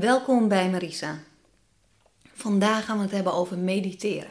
Welkom 0.00 0.48
bij 0.48 0.70
Marisa. 0.70 1.18
Vandaag 2.32 2.84
gaan 2.84 2.96
we 2.96 3.02
het 3.02 3.12
hebben 3.12 3.32
over 3.32 3.58
mediteren. 3.58 4.30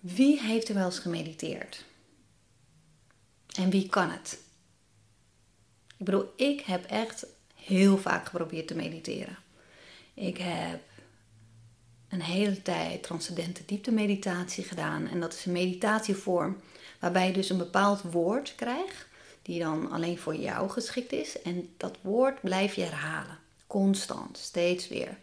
Wie 0.00 0.40
heeft 0.40 0.68
er 0.68 0.74
wel 0.74 0.84
eens 0.84 0.98
gemediteerd? 0.98 1.84
En 3.56 3.70
wie 3.70 3.88
kan 3.88 4.10
het? 4.10 4.38
Ik 5.98 6.04
bedoel, 6.04 6.32
ik 6.36 6.60
heb 6.60 6.84
echt 6.84 7.26
heel 7.54 7.98
vaak 7.98 8.24
geprobeerd 8.24 8.66
te 8.66 8.74
mediteren. 8.74 9.36
Ik 10.14 10.38
heb 10.38 10.80
een 12.08 12.22
hele 12.22 12.62
tijd 12.62 13.02
transcendente 13.02 13.62
diepte 13.66 13.92
meditatie 13.92 14.64
gedaan. 14.64 15.08
En 15.08 15.20
dat 15.20 15.32
is 15.32 15.44
een 15.44 15.52
meditatievorm 15.52 16.60
waarbij 17.00 17.26
je 17.26 17.32
dus 17.32 17.50
een 17.50 17.58
bepaald 17.58 18.00
woord 18.00 18.54
krijgt, 18.54 19.06
die 19.42 19.60
dan 19.60 19.90
alleen 19.90 20.18
voor 20.18 20.36
jou 20.36 20.70
geschikt 20.70 21.12
is. 21.12 21.42
En 21.42 21.74
dat 21.76 21.96
woord 22.02 22.40
blijf 22.40 22.74
je 22.74 22.82
herhalen. 22.82 23.42
Constant, 23.74 24.38
steeds 24.38 24.88
weer. 24.88 25.18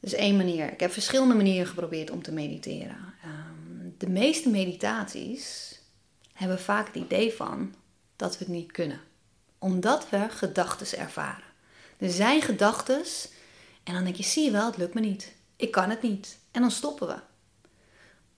Dus 0.00 0.12
één 0.12 0.36
manier. 0.36 0.72
Ik 0.72 0.80
heb 0.80 0.92
verschillende 0.92 1.34
manieren 1.34 1.66
geprobeerd 1.66 2.10
om 2.10 2.22
te 2.22 2.32
mediteren. 2.32 3.14
Ehm, 3.22 3.88
de 3.98 4.08
meeste 4.08 4.50
meditaties 4.50 5.78
hebben 6.32 6.60
vaak 6.60 6.86
het 6.86 6.96
idee 6.96 7.32
van 7.32 7.74
dat 8.16 8.38
we 8.38 8.44
het 8.44 8.54
niet 8.54 8.72
kunnen. 8.72 9.00
Omdat 9.58 10.10
we 10.10 10.26
gedachten 10.28 10.98
ervaren. 10.98 11.44
Er 11.96 12.10
zijn 12.10 12.42
gedachten 12.42 13.02
en 13.82 13.94
dan 13.94 14.04
denk 14.04 14.16
je, 14.16 14.22
zie 14.22 14.44
je 14.44 14.50
wel, 14.50 14.66
het 14.66 14.76
lukt 14.76 14.94
me 14.94 15.00
niet. 15.00 15.34
Ik 15.56 15.70
kan 15.70 15.90
het 15.90 16.02
niet. 16.02 16.38
En 16.50 16.60
dan 16.60 16.70
stoppen 16.70 17.06
we. 17.06 17.16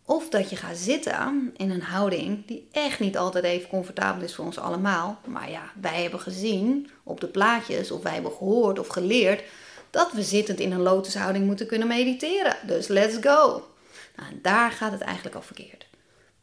Of 0.07 0.29
dat 0.29 0.51
je 0.51 0.57
gaat 0.57 0.77
zitten 0.77 1.53
in 1.57 1.71
een 1.71 1.83
houding 1.83 2.47
die 2.47 2.69
echt 2.73 3.01
niet 3.01 3.17
altijd 3.17 3.45
even 3.45 3.69
comfortabel 3.69 4.23
is 4.23 4.35
voor 4.35 4.45
ons 4.45 4.59
allemaal. 4.59 5.21
Maar 5.25 5.51
ja, 5.51 5.71
wij 5.81 6.03
hebben 6.03 6.21
gezien 6.21 6.91
op 7.03 7.21
de 7.21 7.27
plaatjes, 7.27 7.91
of 7.91 8.03
wij 8.03 8.13
hebben 8.13 8.33
gehoord 8.33 8.79
of 8.79 8.89
geleerd 8.89 9.43
dat 9.91 10.13
we 10.13 10.23
zittend 10.23 10.61
in 10.61 10.73
een 10.73 10.83
lotushouding 10.83 11.47
moeten 11.47 11.67
kunnen 11.67 11.89
mediteren. 11.89 12.57
Dus 12.67 12.89
let's 12.89 13.17
go. 13.21 13.69
Nou, 14.17 14.41
daar 14.43 14.71
gaat 14.71 14.93
het 14.93 15.01
eigenlijk 15.01 15.37
al 15.37 15.43
verkeerd. 15.43 15.87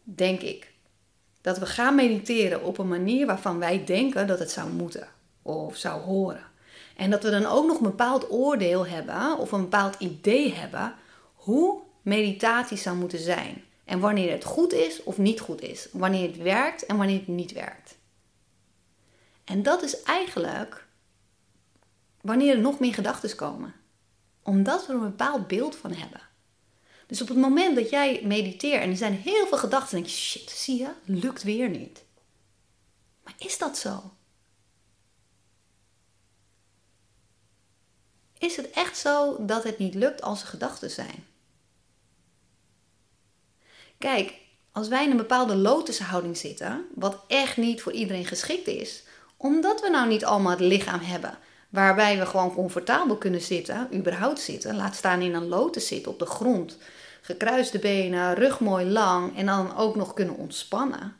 Denk 0.03 0.41
ik. 0.41 0.71
Dat 1.41 1.57
we 1.57 1.65
gaan 1.65 1.95
mediteren 1.95 2.63
op 2.63 2.77
een 2.77 2.87
manier 2.87 3.25
waarvan 3.25 3.59
wij 3.59 3.83
denken 3.85 4.27
dat 4.27 4.39
het 4.39 4.51
zou 4.51 4.69
moeten 4.69 5.07
of 5.41 5.75
zou 5.75 6.01
horen. 6.01 6.43
En 6.95 7.09
dat 7.09 7.23
we 7.23 7.29
dan 7.29 7.45
ook 7.45 7.67
nog 7.67 7.77
een 7.77 7.83
bepaald 7.83 8.31
oordeel 8.31 8.87
hebben 8.87 9.37
of 9.37 9.51
een 9.51 9.61
bepaald 9.61 9.95
idee 9.99 10.53
hebben 10.53 10.93
hoe 11.33 11.79
meditatie 12.01 12.77
zou 12.77 12.97
moeten 12.97 13.19
zijn. 13.19 13.63
En 13.83 13.99
wanneer 13.99 14.31
het 14.31 14.43
goed 14.43 14.73
is 14.73 15.03
of 15.03 15.17
niet 15.17 15.39
goed 15.39 15.61
is. 15.61 15.87
Wanneer 15.91 16.27
het 16.27 16.37
werkt 16.37 16.85
en 16.85 16.97
wanneer 16.97 17.17
het 17.17 17.27
niet 17.27 17.51
werkt. 17.51 17.97
En 19.43 19.63
dat 19.63 19.83
is 19.83 20.03
eigenlijk 20.03 20.87
wanneer 22.21 22.55
er 22.55 22.61
nog 22.61 22.79
meer 22.79 22.93
gedachten 22.93 23.35
komen. 23.35 23.73
Omdat 24.43 24.85
we 24.85 24.93
er 24.93 24.99
een 24.99 25.09
bepaald 25.09 25.47
beeld 25.47 25.75
van 25.75 25.93
hebben. 25.93 26.21
Dus 27.07 27.21
op 27.21 27.27
het 27.27 27.37
moment 27.37 27.75
dat 27.75 27.89
jij 27.89 28.21
mediteert 28.23 28.81
en 28.81 28.89
er 28.89 28.97
zijn 28.97 29.13
heel 29.13 29.47
veel 29.47 29.57
gedachten, 29.57 29.95
denk 29.95 30.05
je, 30.05 30.15
shit, 30.15 30.49
zie 30.49 30.77
je, 30.77 30.91
lukt 31.03 31.43
weer 31.43 31.69
niet. 31.69 32.03
Maar 33.23 33.33
is 33.37 33.57
dat 33.57 33.77
zo? 33.77 34.11
Is 38.37 38.55
het 38.55 38.69
echt 38.69 38.97
zo 38.97 39.45
dat 39.45 39.63
het 39.63 39.77
niet 39.77 39.93
lukt 39.93 40.21
als 40.21 40.41
er 40.41 40.47
gedachten 40.47 40.89
zijn? 40.89 41.25
Kijk, 44.01 44.33
als 44.71 44.87
wij 44.87 45.03
in 45.03 45.11
een 45.11 45.17
bepaalde 45.17 45.55
lotushouding 45.55 46.37
zitten, 46.37 46.85
wat 46.95 47.23
echt 47.27 47.57
niet 47.57 47.81
voor 47.81 47.91
iedereen 47.91 48.25
geschikt 48.25 48.67
is, 48.67 49.03
omdat 49.37 49.81
we 49.81 49.89
nou 49.89 50.07
niet 50.07 50.25
allemaal 50.25 50.51
het 50.51 50.59
lichaam 50.59 50.99
hebben 50.99 51.37
waarbij 51.71 52.19
we 52.19 52.25
gewoon 52.25 52.53
comfortabel 52.53 53.17
kunnen 53.17 53.41
zitten, 53.41 53.87
überhaupt 53.93 54.39
zitten, 54.39 54.75
laat 54.75 54.95
staan 54.95 55.21
in 55.21 55.33
een 55.33 55.47
lotus 55.47 55.87
zitten 55.87 56.11
op 56.11 56.19
de 56.19 56.25
grond, 56.25 56.77
gekruiste 57.21 57.79
benen, 57.79 58.33
rug 58.33 58.59
mooi 58.59 58.85
lang 58.85 59.37
en 59.37 59.45
dan 59.45 59.77
ook 59.77 59.95
nog 59.95 60.13
kunnen 60.13 60.35
ontspannen. 60.35 61.15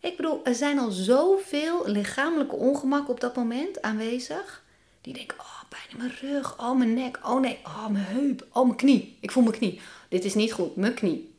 Ik 0.00 0.16
bedoel, 0.16 0.40
er 0.44 0.54
zijn 0.54 0.78
al 0.78 0.90
zoveel 0.90 1.82
lichamelijke 1.86 2.56
ongemak 2.56 3.08
op 3.08 3.20
dat 3.20 3.36
moment 3.36 3.82
aanwezig. 3.82 4.63
Die 5.04 5.14
denken, 5.14 5.38
oh, 5.38 5.62
pijn 5.68 5.82
in 5.90 5.96
mijn 5.96 6.14
rug, 6.20 6.58
oh, 6.58 6.78
mijn 6.78 6.94
nek, 6.94 7.18
oh 7.22 7.40
nee, 7.40 7.58
oh, 7.64 7.86
mijn 7.86 8.04
heup, 8.04 8.46
oh, 8.52 8.64
mijn 8.64 8.76
knie. 8.76 9.18
Ik 9.20 9.30
voel 9.30 9.42
mijn 9.42 9.56
knie. 9.56 9.80
Dit 10.08 10.24
is 10.24 10.34
niet 10.34 10.52
goed, 10.52 10.76
mijn 10.76 10.94
knie. 10.94 11.34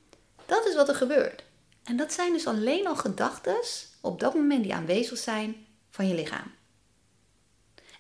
Dat 0.45 0.65
is 0.65 0.75
wat 0.75 0.89
er 0.89 0.95
gebeurt. 0.95 1.43
En 1.83 1.97
dat 1.97 2.13
zijn 2.13 2.33
dus 2.33 2.47
alleen 2.47 2.87
al 2.87 2.95
gedachten 2.95 3.55
op 4.01 4.19
dat 4.19 4.33
moment 4.33 4.63
die 4.63 4.73
aanwezig 4.73 5.17
zijn 5.17 5.65
van 5.89 6.07
je 6.07 6.13
lichaam. 6.13 6.51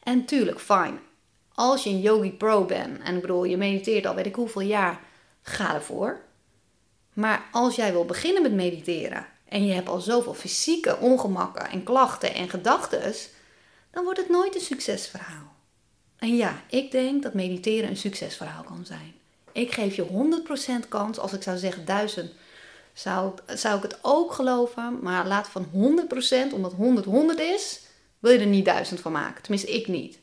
En 0.03 0.25
tuurlijk, 0.25 0.59
fijn. 0.59 0.99
Als 1.53 1.83
je 1.83 1.89
een 1.89 2.01
yogi 2.01 2.31
pro 2.31 2.65
bent, 2.65 3.01
en 3.01 3.15
ik 3.15 3.21
bedoel, 3.21 3.43
je 3.43 3.57
mediteert 3.57 4.05
al 4.05 4.15
weet 4.15 4.25
ik 4.25 4.35
hoeveel 4.35 4.61
jaar, 4.61 4.99
ga 5.41 5.73
ervoor. 5.73 6.21
Maar 7.13 7.45
als 7.51 7.75
jij 7.75 7.91
wil 7.91 8.05
beginnen 8.05 8.41
met 8.41 8.53
mediteren 8.53 9.27
en 9.45 9.65
je 9.65 9.73
hebt 9.73 9.89
al 9.89 9.99
zoveel 9.99 10.33
fysieke 10.33 10.97
ongemakken 10.97 11.69
en 11.69 11.83
klachten 11.83 12.33
en 12.33 12.49
gedachten, 12.49 13.13
dan 13.91 14.03
wordt 14.03 14.19
het 14.19 14.29
nooit 14.29 14.55
een 14.55 14.61
succesverhaal. 14.61 15.54
En 16.25 16.35
ja, 16.35 16.61
ik 16.69 16.91
denk 16.91 17.23
dat 17.23 17.33
mediteren 17.33 17.89
een 17.89 17.97
succesverhaal 17.97 18.63
kan 18.63 18.85
zijn. 18.85 19.13
Ik 19.51 19.71
geef 19.71 19.95
je 19.95 20.43
100% 20.85 20.87
kans, 20.89 21.19
als 21.19 21.33
ik 21.33 21.41
zou 21.41 21.57
zeggen 21.57 21.85
1000, 21.85 22.31
zou, 22.93 23.33
zou 23.47 23.77
ik 23.77 23.83
het 23.83 23.97
ook 24.01 24.31
geloven. 24.31 24.99
Maar 25.01 25.27
laat 25.27 25.47
van 25.47 25.65
100%, 25.65 26.53
omdat 26.53 26.73
100 26.73 27.05
100 27.05 27.39
is, 27.39 27.81
wil 28.19 28.31
je 28.31 28.39
er 28.39 28.45
niet 28.45 28.65
1000 28.65 28.99
van 28.99 29.11
maken. 29.11 29.41
Tenminste, 29.41 29.71
ik 29.71 29.87
niet. 29.87 30.19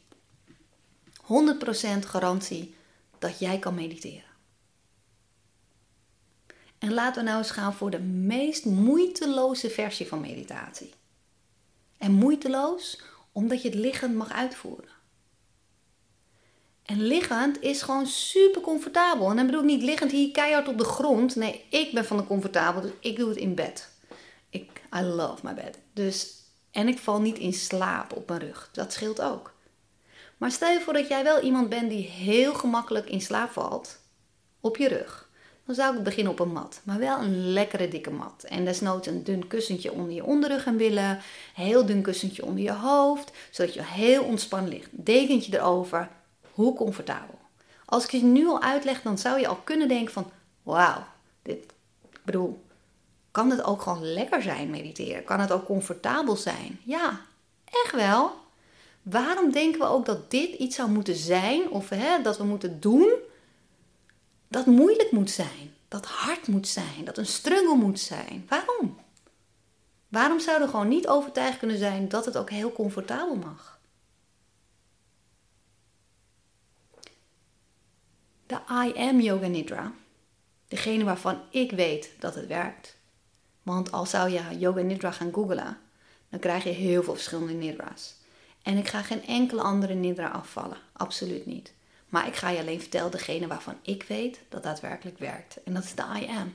100% 1.23 2.07
garantie 2.07 2.75
dat 3.19 3.39
jij 3.39 3.59
kan 3.59 3.75
mediteren. 3.75 4.31
En 6.79 6.93
laten 6.93 7.23
we 7.23 7.29
nou 7.29 7.43
eens 7.43 7.51
gaan 7.51 7.75
voor 7.75 7.91
de 7.91 8.01
meest 8.01 8.65
moeiteloze 8.65 9.71
versie 9.71 10.07
van 10.07 10.21
meditatie. 10.21 10.93
En 11.99 12.13
moeiteloos 12.13 13.01
omdat 13.33 13.63
je 13.63 13.69
het 13.69 13.79
liggend 13.79 14.15
mag 14.15 14.33
uitvoeren. 14.33 14.92
En 16.83 17.03
liggend 17.03 17.63
is 17.63 17.83
gewoon 17.83 18.07
super 18.07 18.61
comfortabel. 18.61 19.31
En 19.31 19.37
dan 19.37 19.47
bedoel 19.47 19.61
ik 19.61 19.67
niet 19.67 19.83
liggend 19.83 20.11
hier 20.11 20.31
keihard 20.31 20.69
op 20.69 20.79
de 20.79 20.85
grond. 20.85 21.37
Nee, 21.37 21.65
ik 21.71 21.93
ben 21.93 22.05
van 22.05 22.17
de 22.17 22.27
comfortabel, 22.27 22.83
dus 22.83 22.91
ik 23.01 23.17
doe 23.17 23.29
het 23.29 23.39
in 23.39 23.55
bed. 23.55 23.89
Ik, 24.51 24.83
I 24.97 25.01
love 25.01 25.47
my 25.47 25.55
bed. 25.55 25.79
Dus, 25.93 26.33
en 26.71 26.89
ik 26.89 26.99
val 26.99 27.21
niet 27.21 27.39
in 27.39 27.53
slaap 27.53 28.17
op 28.17 28.29
mijn 28.29 28.41
rug. 28.41 28.69
Dat 28.73 28.93
scheelt 28.93 29.21
ook. 29.21 29.55
Maar 30.37 30.51
stel 30.51 30.73
je 30.73 30.81
voor 30.81 30.93
dat 30.93 31.09
jij 31.09 31.25
wel 31.25 31.41
iemand 31.41 31.69
bent 31.69 31.91
die 31.91 32.07
heel 32.07 32.55
gemakkelijk 32.55 33.09
in 33.09 33.21
slaap 33.21 33.51
valt 33.51 34.01
op 34.61 34.77
je 34.77 34.89
rug. 34.89 35.31
Dan 35.67 35.75
zou 35.75 35.97
ik 35.97 36.03
beginnen 36.03 36.33
op 36.33 36.41
een 36.41 36.53
mat, 36.53 36.81
maar 36.85 36.99
wel 36.99 37.19
een 37.19 37.53
lekkere 37.53 37.89
dikke 37.89 38.11
mat. 38.11 38.45
En 38.49 38.65
desnoods 38.65 39.07
een 39.07 39.25
dun 39.25 39.47
kussentje 39.47 39.93
onder 39.93 40.15
je 40.15 40.25
onderrug 40.25 40.67
en 40.67 40.77
billen, 40.77 41.21
heel 41.55 41.87
dun 41.87 42.03
kussentje 42.03 42.45
onder 42.45 42.63
je 42.63 42.73
hoofd, 42.73 43.31
zodat 43.51 43.75
je 43.75 43.83
heel 43.83 44.23
ontspannen 44.23 44.71
ligt. 44.71 44.89
Dekentje 44.91 45.57
erover, 45.59 46.09
hoe 46.53 46.75
comfortabel. 46.75 47.39
Als 47.85 48.05
ik 48.05 48.11
je 48.11 48.23
nu 48.23 48.47
al 48.47 48.63
uitleg, 48.63 49.03
dan 49.03 49.19
zou 49.19 49.41
je 49.41 49.47
al 49.47 49.57
kunnen 49.57 49.89
denken 49.89 50.13
van, 50.13 50.31
wauw, 50.63 51.05
dit, 51.43 51.65
ik 52.11 52.21
bedoel, 52.25 52.63
kan 53.31 53.51
het 53.51 53.63
ook 53.63 53.83
gewoon 53.83 54.13
lekker 54.13 54.43
zijn 54.43 54.71
mediteren? 54.71 55.25
Kan 55.25 55.41
het 55.41 55.51
ook 55.51 55.65
comfortabel 55.65 56.37
zijn? 56.37 56.81
Ja, 56.85 57.21
echt 57.65 57.95
wel. 57.95 58.33
Waarom 59.03 59.53
denken 59.53 59.81
we 59.81 59.87
ook 59.87 60.07
dat 60.07 60.31
dit 60.31 60.55
iets 60.55 60.77
zou 60.77 60.91
moeten 60.91 61.17
zijn, 61.17 61.71
of 61.71 61.89
hè, 61.89 62.23
dat 62.23 62.39
we 62.39 62.45
moeten 62.45 62.81
doen, 62.81 63.15
dat 64.49 64.67
moeilijk 64.67 65.11
moet 65.11 65.31
zijn, 65.31 65.75
dat 65.89 66.07
hard 66.07 66.49
moet 66.49 66.69
zijn, 66.69 67.05
dat 67.05 67.19
een 67.19 67.27
struggle 67.27 67.75
moet 67.77 68.01
zijn? 68.01 68.47
Waarom? 68.49 68.99
Waarom 70.09 70.41
zouden 70.41 70.67
we 70.67 70.73
gewoon 70.73 70.89
niet 70.89 71.09
overtuigd 71.09 71.59
kunnen 71.59 71.79
zijn 71.79 72.09
dat 72.09 72.25
het 72.25 72.37
ook 72.37 72.51
heel 72.51 72.73
comfortabel 72.73 73.35
mag? 73.35 73.72
De 78.53 78.87
I 78.87 78.99
Am 78.99 79.21
Yoga 79.21 79.47
Nidra. 79.47 79.93
Degene 80.69 81.05
waarvan 81.05 81.41
ik 81.51 81.71
weet 81.71 82.11
dat 82.19 82.35
het 82.35 82.47
werkt. 82.47 82.97
Want 83.63 83.93
al 83.93 84.07
zou 84.07 84.31
je 84.31 84.59
Yoga 84.59 84.81
Nidra 84.81 85.11
gaan 85.11 85.33
googlen, 85.33 85.79
dan 86.29 86.41
krijg 86.41 86.65
je 86.65 86.71
heel 86.71 87.03
veel 87.03 87.15
verschillende 87.15 87.53
Nidra's. 87.53 88.15
En 88.63 88.77
ik 88.77 88.89
ga 88.89 89.03
geen 89.03 89.27
enkele 89.27 89.63
andere 89.63 89.95
Nidra 89.95 90.29
afvallen. 90.29 90.77
Absoluut 90.93 91.47
niet. 91.47 91.73
Maar 92.09 92.27
ik 92.27 92.37
ga 92.37 92.49
je 92.49 92.59
alleen 92.59 92.81
vertellen 92.81 93.11
degene 93.11 93.47
waarvan 93.47 93.77
ik 93.83 94.03
weet 94.03 94.41
dat 94.49 94.63
daadwerkelijk 94.63 95.19
werkt. 95.19 95.63
En 95.63 95.75
dat 95.75 95.85
is 95.85 95.95
de 95.95 96.05
I 96.17 96.27
Am. 96.27 96.55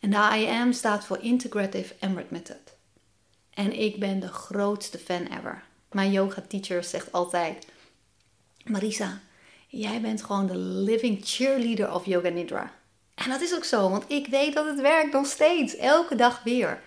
En 0.00 0.10
de 0.10 0.38
I 0.38 0.46
Am 0.46 0.72
staat 0.72 1.04
voor 1.04 1.18
Integrative 1.18 1.94
Emirate 2.00 2.32
Method. 2.32 2.76
En 3.50 3.80
ik 3.80 3.98
ben 3.98 4.20
de 4.20 4.28
grootste 4.28 4.98
fan 4.98 5.26
ever. 5.26 5.62
Mijn 5.90 6.12
yoga 6.12 6.42
teacher 6.48 6.84
zegt 6.84 7.12
altijd: 7.12 7.66
Marisa, 8.64 9.20
Jij 9.70 10.00
bent 10.00 10.22
gewoon 10.22 10.46
de 10.46 10.56
living 10.56 11.20
cheerleader 11.24 11.94
of 11.94 12.06
Yoga 12.06 12.28
Nidra. 12.28 12.72
En 13.14 13.30
dat 13.30 13.40
is 13.40 13.54
ook 13.54 13.64
zo, 13.64 13.90
want 13.90 14.04
ik 14.10 14.26
weet 14.26 14.54
dat 14.54 14.66
het 14.66 14.80
werkt 14.80 15.12
nog 15.12 15.26
steeds. 15.26 15.76
Elke 15.76 16.14
dag 16.14 16.42
weer. 16.42 16.82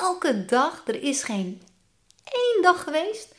Elke 0.00 0.44
dag. 0.44 0.82
Er 0.86 1.02
is 1.02 1.22
geen 1.22 1.62
één 2.24 2.62
dag 2.62 2.82
geweest 2.82 3.34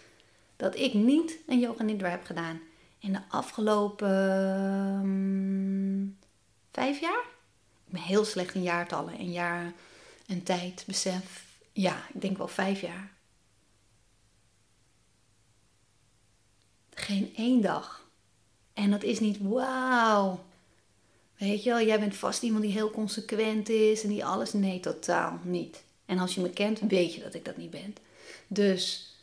dat 0.56 0.76
ik 0.76 0.94
niet 0.94 1.38
een 1.48 1.60
yoga 1.60 1.84
nidra 1.84 2.10
heb 2.10 2.26
gedaan 2.26 2.62
in 3.00 3.14
de 3.14 3.22
afgelopen 3.28 4.10
um, 5.04 6.18
vijf 6.72 7.00
jaar. 7.00 7.24
Ik 7.86 7.94
ben 7.94 8.02
heel 8.02 8.26
slecht 8.26 8.54
in 8.54 8.62
jaartallen 8.62 9.18
en 9.18 9.32
jaar 9.32 9.74
en 10.28 10.44
tijd, 10.44 10.84
besef. 10.88 11.46
Ja, 11.72 12.08
ik 12.14 12.22
denk 12.22 12.38
wel 12.38 12.48
vijf 12.48 12.82
jaar. 12.82 13.12
Geen 16.94 17.34
één 17.36 17.62
dag. 17.62 17.99
En 18.80 18.92
dat 18.92 19.04
is 19.04 19.20
niet 19.20 19.38
wauw. 19.42 20.44
Weet 21.38 21.64
je 21.64 21.70
wel, 21.70 21.82
jij 21.82 22.00
bent 22.00 22.16
vast 22.16 22.44
iemand 22.44 22.64
die 22.64 22.72
heel 22.72 22.92
consequent 22.92 23.70
is 23.70 24.04
en 24.04 24.10
die 24.10 24.26
alles. 24.26 24.54
Nee, 24.54 24.80
totaal 24.80 25.40
niet. 25.44 25.84
En 26.06 26.20
als 26.20 26.36
je 26.36 26.42
me 26.42 26.50
kent, 26.50 26.80
weet 26.80 27.14
je 27.14 27.22
dat 27.22 27.34
ik 27.34 27.46
dat 27.46 27.58
niet 27.58 27.70
ben. 27.70 27.96
Dus 28.48 29.14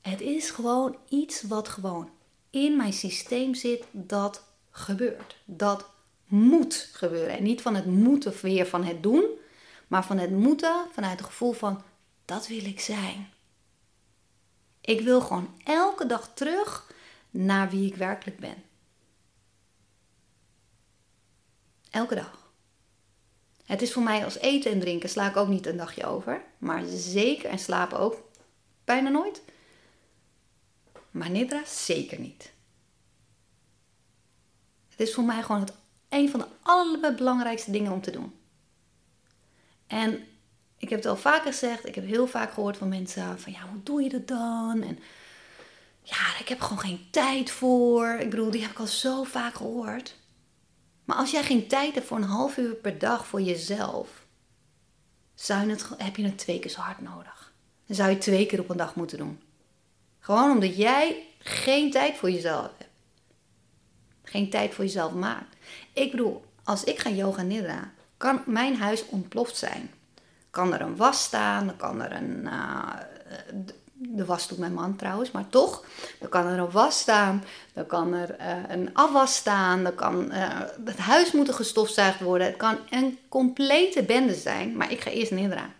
het 0.00 0.20
is 0.20 0.50
gewoon 0.50 0.96
iets 1.08 1.42
wat 1.42 1.68
gewoon 1.68 2.10
in 2.50 2.76
mijn 2.76 2.92
systeem 2.92 3.54
zit 3.54 3.84
dat 3.90 4.44
gebeurt. 4.70 5.36
Dat 5.44 5.88
moet 6.26 6.88
gebeuren. 6.92 7.36
En 7.36 7.42
niet 7.42 7.62
van 7.62 7.74
het 7.74 7.86
moeten 7.86 8.34
weer 8.42 8.66
van 8.66 8.84
het 8.84 9.02
doen, 9.02 9.24
maar 9.86 10.04
van 10.04 10.18
het 10.18 10.30
moeten 10.30 10.84
vanuit 10.92 11.18
het 11.18 11.28
gevoel 11.28 11.52
van 11.52 11.82
dat 12.24 12.46
wil 12.46 12.64
ik 12.64 12.80
zijn. 12.80 13.28
Ik 14.80 15.00
wil 15.00 15.20
gewoon 15.20 15.54
elke 15.64 16.06
dag 16.06 16.30
terug 16.34 16.92
naar 17.30 17.70
wie 17.70 17.86
ik 17.86 17.96
werkelijk 17.96 18.38
ben. 18.38 18.65
Elke 21.90 22.14
dag. 22.14 22.50
Het 23.64 23.82
is 23.82 23.92
voor 23.92 24.02
mij 24.02 24.24
als 24.24 24.38
eten 24.38 24.70
en 24.70 24.80
drinken 24.80 25.08
sla 25.08 25.28
ik 25.28 25.36
ook 25.36 25.48
niet 25.48 25.66
een 25.66 25.76
dagje 25.76 26.06
over. 26.06 26.42
Maar 26.58 26.82
zeker 26.86 27.50
en 27.50 27.58
slapen 27.58 27.98
ook 27.98 28.22
bijna 28.84 29.08
nooit. 29.08 29.42
Maar 31.10 31.30
nidra 31.30 31.62
zeker 31.66 32.18
niet. 32.18 32.52
Het 34.88 35.00
is 35.00 35.14
voor 35.14 35.24
mij 35.24 35.42
gewoon 35.42 35.60
het, 35.60 35.72
een 36.08 36.30
van 36.30 36.40
de 36.40 36.46
allerbelangrijkste 36.62 37.70
dingen 37.70 37.92
om 37.92 38.00
te 38.00 38.10
doen. 38.10 38.34
En 39.86 40.24
ik 40.78 40.88
heb 40.88 40.98
het 40.98 41.08
al 41.08 41.16
vaker 41.16 41.52
gezegd. 41.52 41.86
Ik 41.86 41.94
heb 41.94 42.06
heel 42.06 42.26
vaak 42.26 42.52
gehoord 42.52 42.76
van 42.76 42.88
mensen 42.88 43.40
van 43.40 43.52
ja, 43.52 43.68
hoe 43.68 43.82
doe 43.82 44.02
je 44.02 44.08
dat 44.08 44.28
dan? 44.28 44.82
En 44.82 44.98
ja, 46.02 46.38
ik 46.38 46.48
heb 46.48 46.60
gewoon 46.60 46.78
geen 46.78 47.06
tijd 47.10 47.50
voor. 47.50 48.08
Ik 48.08 48.30
bedoel, 48.30 48.50
die 48.50 48.62
heb 48.62 48.70
ik 48.70 48.78
al 48.78 48.86
zo 48.86 49.22
vaak 49.22 49.54
gehoord. 49.54 50.16
Maar 51.06 51.16
als 51.16 51.30
jij 51.30 51.42
geen 51.42 51.66
tijd 51.66 51.94
hebt 51.94 52.06
voor 52.06 52.16
een 52.16 52.22
half 52.22 52.56
uur 52.56 52.74
per 52.74 52.98
dag 52.98 53.26
voor 53.26 53.40
jezelf, 53.40 54.26
zou 55.34 55.66
je 55.66 55.70
het, 55.70 55.88
heb 55.96 56.16
je 56.16 56.24
het 56.24 56.38
twee 56.38 56.58
keer 56.58 56.70
zo 56.70 56.80
hard 56.80 57.00
nodig. 57.00 57.52
Dan 57.86 57.96
zou 57.96 58.10
je 58.10 58.18
twee 58.18 58.46
keer 58.46 58.60
op 58.60 58.70
een 58.70 58.76
dag 58.76 58.94
moeten 58.94 59.18
doen. 59.18 59.40
Gewoon 60.18 60.50
omdat 60.50 60.76
jij 60.76 61.26
geen 61.38 61.90
tijd 61.90 62.16
voor 62.16 62.30
jezelf 62.30 62.70
hebt. 62.78 62.90
Geen 64.22 64.50
tijd 64.50 64.74
voor 64.74 64.84
jezelf 64.84 65.12
maakt. 65.12 65.56
Ik 65.92 66.10
bedoel, 66.10 66.44
als 66.64 66.84
ik 66.84 66.98
ga 66.98 67.10
yoga 67.10 67.42
nidra, 67.42 67.92
kan 68.16 68.42
mijn 68.46 68.76
huis 68.76 69.06
ontploft 69.06 69.56
zijn. 69.56 69.90
Kan 70.50 70.74
er 70.74 70.80
een 70.80 70.96
was 70.96 71.22
staan, 71.22 71.76
kan 71.76 72.02
er 72.02 72.12
een. 72.12 72.40
Uh, 72.44 72.92
de 73.98 74.24
was 74.24 74.48
doet 74.48 74.58
mijn 74.58 74.72
man 74.72 74.96
trouwens, 74.96 75.30
maar 75.30 75.48
toch. 75.48 75.84
Dan 76.18 76.28
kan 76.28 76.46
er 76.46 76.58
een 76.58 76.70
was 76.70 76.98
staan, 76.98 77.44
dan 77.72 77.86
kan 77.86 78.14
er 78.14 78.40
uh, 78.40 78.70
een 78.70 78.94
afwas 78.94 79.36
staan, 79.36 79.82
dan 79.82 79.94
kan 79.94 80.32
uh, 80.32 80.60
het 80.84 80.98
huis 80.98 81.32
moeten 81.32 81.54
gestofzuigd 81.54 82.20
worden. 82.20 82.46
Het 82.46 82.56
kan 82.56 82.78
een 82.90 83.18
complete 83.28 84.02
bende 84.02 84.34
zijn, 84.34 84.76
maar 84.76 84.92
ik 84.92 85.00
ga 85.00 85.10
eerst 85.10 85.32
nidra. 85.32 85.70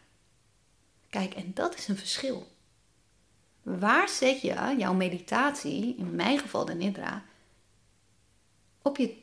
Kijk, 1.11 1.35
en 1.35 1.51
dat 1.55 1.79
is 1.79 1.89
een 1.89 1.97
verschil. 1.97 2.47
Waar 3.63 4.09
zet 4.09 4.41
je 4.41 4.75
jouw 4.79 4.95
meditatie, 4.95 5.95
in 5.99 6.15
mijn 6.15 6.39
geval 6.39 6.65
de 6.65 6.75
nidra, 6.75 7.23
op 8.83 8.97
je, 8.97 9.17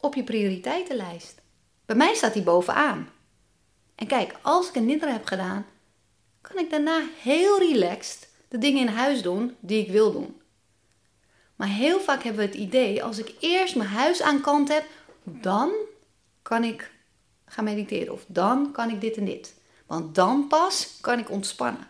op 0.00 0.14
je 0.14 0.24
prioriteitenlijst? 0.24 1.40
Bij 1.86 1.96
mij 1.96 2.14
staat 2.14 2.32
die 2.32 2.42
bovenaan. 2.42 3.08
En 3.94 4.06
kijk, 4.06 4.34
als 4.42 4.68
ik 4.68 4.74
een 4.74 4.86
nidra 4.86 5.12
heb 5.12 5.26
gedaan, 5.26 5.66
kan 6.48 6.58
ik 6.58 6.70
daarna 6.70 7.02
heel 7.22 7.58
relaxed 7.58 8.28
de 8.48 8.58
dingen 8.58 8.80
in 8.80 8.94
huis 8.94 9.22
doen 9.22 9.56
die 9.60 9.82
ik 9.82 9.90
wil 9.90 10.12
doen. 10.12 10.40
Maar 11.56 11.68
heel 11.68 12.00
vaak 12.00 12.22
hebben 12.22 12.42
we 12.42 12.48
het 12.48 12.60
idee, 12.60 13.02
als 13.02 13.18
ik 13.18 13.34
eerst 13.40 13.76
mijn 13.76 13.88
huis 13.88 14.22
aan 14.22 14.40
kant 14.40 14.68
heb, 14.68 14.84
dan 15.22 15.72
kan 16.42 16.64
ik 16.64 16.90
gaan 17.46 17.64
mediteren. 17.64 18.12
Of 18.12 18.24
dan 18.28 18.72
kan 18.72 18.90
ik 18.90 19.00
dit 19.00 19.16
en 19.16 19.24
dit. 19.24 19.54
Want 19.86 20.14
dan 20.14 20.46
pas 20.46 20.98
kan 21.00 21.18
ik 21.18 21.30
ontspannen. 21.30 21.88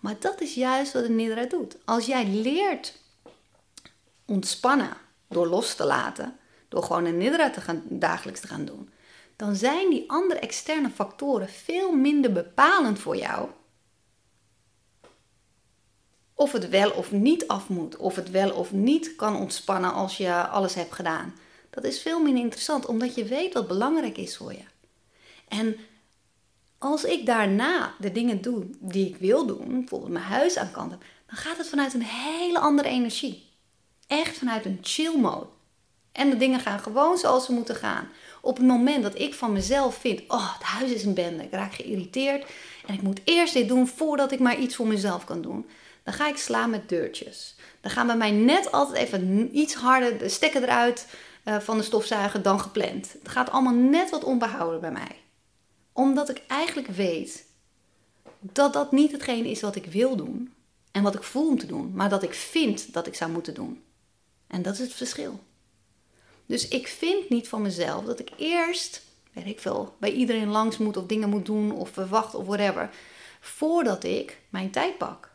Maar 0.00 0.14
dat 0.18 0.40
is 0.40 0.54
juist 0.54 0.92
wat 0.92 1.02
de 1.02 1.08
Nidra 1.08 1.44
doet. 1.44 1.76
Als 1.84 2.06
jij 2.06 2.26
leert 2.26 2.98
ontspannen 4.24 4.96
door 5.28 5.46
los 5.46 5.74
te 5.74 5.84
laten, 5.84 6.38
door 6.68 6.82
gewoon 6.82 7.04
een 7.04 7.16
Nidra 7.16 7.50
te 7.50 7.60
gaan, 7.60 7.82
dagelijks 7.88 8.40
te 8.40 8.46
gaan 8.46 8.64
doen, 8.64 8.90
dan 9.36 9.56
zijn 9.56 9.90
die 9.90 10.10
andere 10.10 10.40
externe 10.40 10.90
factoren 10.90 11.48
veel 11.48 11.92
minder 11.92 12.32
bepalend 12.32 12.98
voor 12.98 13.16
jou. 13.16 13.48
Of 16.38 16.52
het 16.52 16.68
wel 16.68 16.90
of 16.90 17.12
niet 17.12 17.46
af 17.46 17.68
moet, 17.68 17.96
of 17.96 18.16
het 18.16 18.30
wel 18.30 18.50
of 18.50 18.72
niet 18.72 19.16
kan 19.16 19.36
ontspannen 19.36 19.92
als 19.92 20.16
je 20.16 20.46
alles 20.46 20.74
hebt 20.74 20.92
gedaan. 20.92 21.34
Dat 21.70 21.84
is 21.84 22.00
veel 22.00 22.22
minder 22.22 22.42
interessant, 22.42 22.86
omdat 22.86 23.14
je 23.14 23.24
weet 23.24 23.54
wat 23.54 23.68
belangrijk 23.68 24.16
is 24.16 24.36
voor 24.36 24.52
je. 24.52 24.64
En 25.48 25.76
als 26.78 27.04
ik 27.04 27.26
daarna 27.26 27.94
de 27.98 28.12
dingen 28.12 28.40
doe 28.40 28.64
die 28.78 29.08
ik 29.08 29.16
wil 29.16 29.46
doen, 29.46 29.78
bijvoorbeeld 29.78 30.12
mijn 30.12 30.24
huis 30.24 30.56
aan 30.56 30.70
kant 30.70 30.90
dan 30.90 30.98
gaat 31.26 31.56
het 31.56 31.68
vanuit 31.68 31.94
een 31.94 32.02
hele 32.02 32.58
andere 32.58 32.88
energie. 32.88 33.46
Echt 34.06 34.38
vanuit 34.38 34.64
een 34.64 34.78
chill 34.82 35.18
mode. 35.18 35.46
En 36.12 36.30
de 36.30 36.36
dingen 36.36 36.60
gaan 36.60 36.80
gewoon 36.80 37.18
zoals 37.18 37.44
ze 37.44 37.52
moeten 37.52 37.76
gaan. 37.76 38.08
Op 38.40 38.56
het 38.56 38.66
moment 38.66 39.02
dat 39.02 39.18
ik 39.18 39.34
van 39.34 39.52
mezelf 39.52 39.94
vind, 39.94 40.22
oh, 40.28 40.54
het 40.54 40.62
huis 40.62 40.90
is 40.90 41.04
een 41.04 41.14
bende, 41.14 41.42
ik 41.42 41.52
raak 41.52 41.74
geïrriteerd 41.74 42.46
en 42.86 42.94
ik 42.94 43.02
moet 43.02 43.20
eerst 43.24 43.52
dit 43.52 43.68
doen 43.68 43.88
voordat 43.88 44.32
ik 44.32 44.38
maar 44.38 44.58
iets 44.58 44.76
voor 44.76 44.86
mezelf 44.86 45.24
kan 45.24 45.42
doen, 45.42 45.66
dan 46.08 46.16
ga 46.16 46.28
ik 46.28 46.36
slaan 46.36 46.70
met 46.70 46.88
deurtjes. 46.88 47.54
Dan 47.80 47.90
gaan 47.90 48.06
bij 48.06 48.16
mij 48.16 48.30
net 48.30 48.72
altijd 48.72 48.96
even 48.96 49.50
iets 49.58 49.74
harder 49.74 50.18
de 50.18 50.28
stekker 50.28 50.62
eruit 50.62 51.06
uh, 51.44 51.58
van 51.58 51.76
de 51.76 51.82
stofzuiger 51.82 52.42
dan 52.42 52.60
gepland. 52.60 53.12
Het 53.12 53.28
gaat 53.28 53.50
allemaal 53.50 53.74
net 53.74 54.10
wat 54.10 54.24
onbehouden 54.24 54.80
bij 54.80 54.92
mij 54.92 55.16
omdat 55.98 56.28
ik 56.28 56.42
eigenlijk 56.46 56.88
weet 56.88 57.46
dat 58.40 58.72
dat 58.72 58.92
niet 58.92 59.12
hetgeen 59.12 59.44
is 59.44 59.60
wat 59.60 59.76
ik 59.76 59.86
wil 59.86 60.16
doen 60.16 60.52
en 60.92 61.02
wat 61.02 61.14
ik 61.14 61.22
voel 61.22 61.48
om 61.48 61.58
te 61.58 61.66
doen, 61.66 61.92
maar 61.94 62.08
dat 62.08 62.22
ik 62.22 62.34
vind 62.34 62.92
dat 62.92 63.06
ik 63.06 63.14
zou 63.14 63.30
moeten 63.30 63.54
doen. 63.54 63.82
En 64.46 64.62
dat 64.62 64.72
is 64.72 64.80
het 64.80 64.92
verschil. 64.92 65.40
Dus 66.46 66.68
ik 66.68 66.88
vind 66.88 67.28
niet 67.28 67.48
van 67.48 67.62
mezelf 67.62 68.04
dat 68.04 68.20
ik 68.20 68.30
eerst, 68.36 69.02
weet 69.32 69.46
ik 69.46 69.60
veel, 69.60 69.94
bij 70.00 70.12
iedereen 70.12 70.48
langs 70.48 70.78
moet 70.78 70.96
of 70.96 71.06
dingen 71.06 71.28
moet 71.28 71.46
doen 71.46 71.72
of 71.72 71.90
verwacht 71.90 72.34
of 72.34 72.46
whatever, 72.46 72.90
voordat 73.40 74.04
ik 74.04 74.38
mijn 74.48 74.70
tijd 74.70 74.98
pak. 74.98 75.30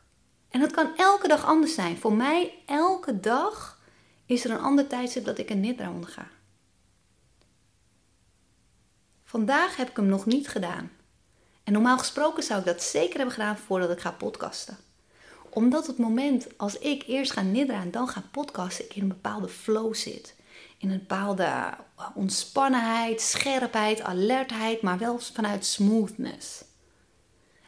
En 0.53 0.59
dat 0.59 0.71
kan 0.71 0.95
elke 0.97 1.27
dag 1.27 1.45
anders 1.45 1.73
zijn. 1.73 1.97
Voor 1.97 2.13
mij, 2.13 2.53
elke 2.65 3.19
dag 3.19 3.79
is 4.25 4.45
er 4.45 4.51
een 4.51 4.59
ander 4.59 4.87
tijdstip 4.87 5.25
dat 5.25 5.37
ik 5.37 5.49
een 5.49 5.59
nidra 5.59 5.91
onderga. 5.91 6.27
Vandaag 9.23 9.75
heb 9.75 9.89
ik 9.89 9.95
hem 9.95 10.05
nog 10.05 10.25
niet 10.25 10.47
gedaan. 10.47 10.91
En 11.63 11.73
normaal 11.73 11.97
gesproken 11.97 12.43
zou 12.43 12.59
ik 12.59 12.65
dat 12.65 12.83
zeker 12.83 13.15
hebben 13.15 13.33
gedaan 13.33 13.57
voordat 13.57 13.89
ik 13.89 13.99
ga 13.99 14.11
podcasten. 14.11 14.77
Omdat 15.49 15.87
het 15.87 15.97
moment 15.97 16.47
als 16.57 16.77
ik 16.77 17.03
eerst 17.07 17.31
ga 17.31 17.41
nidra 17.41 17.81
en 17.81 17.91
dan 17.91 18.07
ga 18.07 18.23
podcasten, 18.31 18.85
ik 18.85 18.95
in 18.95 19.01
een 19.01 19.07
bepaalde 19.07 19.49
flow 19.49 19.93
zit. 19.95 20.35
In 20.77 20.89
een 20.89 20.99
bepaalde 20.99 21.43
eh, 21.43 21.75
ontspannenheid, 22.15 23.21
scherpheid, 23.21 24.01
alertheid, 24.01 24.81
maar 24.81 24.97
wel 24.97 25.19
vanuit 25.19 25.65
smoothness. 25.65 26.63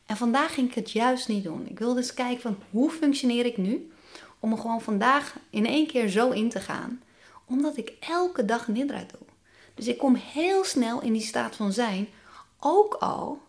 En 0.06 0.18
vandaag 0.18 0.54
ging 0.54 0.70
ik 0.70 0.76
het 0.76 0.92
juist 0.92 1.28
niet 1.28 1.44
doen. 1.44 1.68
Ik 1.70 1.80
wilde 1.80 2.00
eens 2.00 2.14
kijken 2.14 2.42
van 2.42 2.58
hoe 2.70 2.90
functioneer 2.90 3.46
ik 3.46 3.58
nu? 3.58 3.92
Om 4.40 4.52
er 4.52 4.58
gewoon 4.58 4.82
vandaag 4.82 5.36
in 5.50 5.66
één 5.66 5.88
keer 5.88 6.10
zo 6.10 6.30
in 6.30 6.50
te 6.50 6.60
gaan. 6.60 7.02
Omdat 7.46 7.78
ik 7.78 7.94
elke 8.00 8.46
dag 8.46 8.68
nidra 8.68 9.00
doe. 9.00 9.28
Dus 9.74 9.88
ik 9.88 9.98
kom 9.98 10.16
heel 10.16 10.64
snel 10.64 11.02
in 11.02 11.14
die 11.14 11.22
staat 11.22 11.56
van 11.56 11.74
zijn. 11.74 12.08
Ook 12.60 12.94
al 12.94 13.42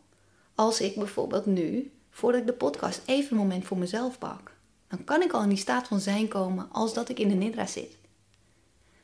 als 0.54 0.80
ik 0.80 0.94
bijvoorbeeld 0.94 1.46
nu, 1.46 1.90
voordat 2.10 2.40
ik 2.40 2.46
de 2.46 2.52
podcast 2.52 3.02
even 3.06 3.30
een 3.30 3.42
moment 3.42 3.64
voor 3.64 3.78
mezelf 3.78 4.18
pak. 4.18 4.52
Dan 4.88 5.04
kan 5.04 5.22
ik 5.22 5.32
al 5.32 5.42
in 5.42 5.48
die 5.48 5.58
staat 5.58 5.88
van 5.88 6.00
zijn 6.00 6.28
komen 6.28 6.68
als 6.72 6.94
dat 6.94 7.08
ik 7.08 7.18
in 7.18 7.28
de 7.28 7.34
nidra 7.34 7.66
zit. 7.66 7.96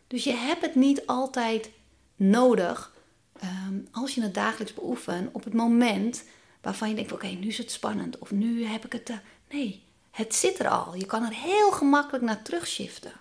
Dus 0.06 0.25
je 0.25 0.32
hebt 0.32 0.62
het 0.62 0.75
niet 0.75 1.06
altijd 1.06 1.71
nodig 2.16 2.94
ehm, 3.38 3.78
als 3.90 4.14
je 4.14 4.23
het 4.23 4.35
dagelijks 4.35 4.75
beoefent 4.75 5.28
op 5.32 5.44
het 5.44 5.54
moment 5.54 6.25
waarvan 6.62 6.88
je 6.88 6.95
denkt: 6.95 7.12
oké, 7.12 7.26
nu 7.26 7.47
is 7.47 7.59
het 7.59 7.71
spannend 7.71 8.19
of 8.19 8.31
nu 8.31 8.64
heb 8.64 8.85
ik 8.85 8.92
het. 8.92 9.11
Uh, 9.11 9.16
nee, 9.50 9.83
het 10.11 10.35
zit 10.35 10.59
er 10.59 10.69
al. 10.69 10.95
Je 10.95 11.07
kan 11.07 11.25
er 11.25 11.35
heel 11.35 11.71
gemakkelijk 11.73 12.25
naar 12.25 12.42
terugshiften. 12.42 13.12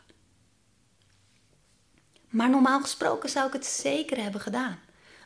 Maar 2.30 2.50
normaal 2.50 2.82
gesproken 2.82 3.30
zou 3.30 3.48
ik 3.48 3.54
het 3.54 3.66
zeker 3.66 4.24
hebben 4.24 4.42
gedaan. 4.42 4.80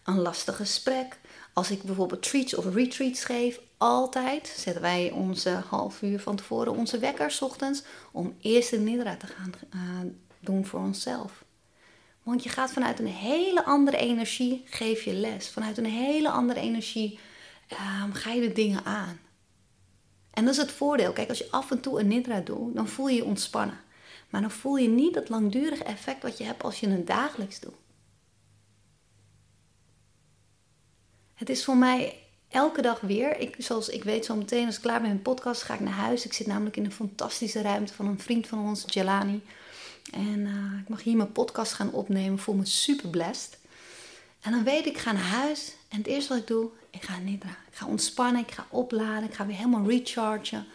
Een 0.04 0.20
lastig 0.20 0.56
gesprek, 0.56 1.20
Als 1.54 1.72
ik 1.72 1.84
bijvoorbeeld 1.84 2.24
treats 2.24 2.56
of 2.56 2.74
retreats 2.74 3.24
geef, 3.24 3.60
altijd 3.78 4.54
zetten 4.58 4.82
wij 4.82 5.12
onze 5.12 5.50
half 5.50 6.02
uur 6.02 6.20
van 6.20 6.36
tevoren 6.36 6.76
onze 6.76 7.00
wekker 7.00 7.38
ochtends 7.40 7.84
om 8.12 8.36
eerst 8.42 8.70
de 8.70 8.80
nidra 8.80 9.16
te 9.16 9.28
gaan 9.28 9.54
uh, 9.76 9.82
doen 10.40 10.66
voor 10.66 10.80
onszelf. 10.80 11.44
Want 12.24 12.44
je 12.44 12.50
gaat 12.50 12.72
vanuit 12.72 13.00
een 13.00 13.08
hele 13.08 13.66
andere 13.66 13.98
energie 13.98 14.64
geef 14.66 15.04
je 15.04 15.14
les. 15.14 15.50
Vanuit 15.50 15.78
een 15.78 15.86
hele 15.86 16.30
andere 16.30 16.60
energie 16.60 17.20
um, 17.72 18.14
ga 18.14 18.32
je 18.32 18.42
de 18.42 18.54
dingen 18.54 18.84
aan. 18.86 19.20
En 20.32 20.46
dat 20.46 20.54
is 20.54 20.60
het 20.60 20.72
voordeel. 20.72 21.14
Kijk, 21.14 21.30
als 21.30 21.38
je 21.38 21.52
af 21.52 21.72
en 21.72 21.82
toe 21.82 22.00
een 22.00 22.08
nidra 22.08 22.40
doet, 22.40 22.76
dan 22.76 22.88
voel 22.88 23.08
je 23.08 23.16
je 23.16 23.26
ontspannen. 23.26 23.80
Maar 24.30 24.42
dan 24.42 24.52
voel 24.52 24.76
je 24.76 24.88
niet 24.88 25.16
het 25.16 25.30
langdurige 25.30 25.84
effect 25.84 26.24
wat 26.24 26.38
je 26.38 26.44
hebt 26.44 26.64
als 26.64 26.80
je 26.80 26.90
het 26.90 27.08
dagelijks 27.08 27.60
doet. 27.60 27.74
Het 31.34 31.50
is 31.50 31.64
voor 31.64 31.78
mij 31.78 32.20
elke 32.50 32.82
dag 32.82 33.00
weer. 33.00 33.40
Ik, 33.40 33.56
zoals 33.58 33.90
ik 33.90 34.04
weet 34.04 34.26
zo 34.26 34.36
meteen 34.36 34.66
als 34.66 34.76
ik 34.76 34.82
klaar 34.82 35.02
ben 35.02 35.10
met 35.12 35.24
mijn 35.24 35.36
podcast 35.36 35.62
ga 35.62 35.74
ik 35.74 35.80
naar 35.80 35.94
huis. 35.94 36.26
Ik 36.26 36.34
zit 36.34 36.48
namelijk 36.48 36.78
in 36.78 36.86
een 36.86 36.92
fantastische 36.92 37.62
ruimte 37.62 37.94
van 37.94 38.06
een 38.06 38.20
vriend 38.20 38.48
van 38.48 38.60
ons, 38.60 38.84
Jelani. 38.88 39.42
En 40.12 40.40
uh, 40.40 40.80
ik 40.82 40.90
mag 40.90 41.04
hier 41.04 41.18
mijn 41.18 41.32
podcast 41.32 41.74
gaan 41.74 41.92
opnemen. 41.92 42.34
Ik 42.34 42.40
voel 42.40 42.56
me 42.56 42.66
super 42.66 43.10
blessed. 43.10 43.58
En 44.42 44.52
dan 44.52 44.64
weet 44.64 44.86
ik, 44.86 44.94
ik 44.94 44.98
ga 44.98 45.12
naar 45.12 45.22
huis. 45.22 45.76
En 45.90 45.98
het 45.98 46.08
eerste 46.08 46.30
wat 46.30 46.42
ik 46.42 46.48
doe, 46.48 46.70
ik 46.96 47.04
ga 47.04 47.18
nidra. 47.18 47.50
Ik 47.50 47.76
ga 47.76 47.88
ontspannen, 47.88 48.42
ik 48.42 48.52
ga 48.52 48.68
opladen, 48.70 49.30
ik 49.30 49.34
ga 49.34 49.46
weer 49.46 49.56
helemaal 49.56 49.90
rechargen. 49.90 50.66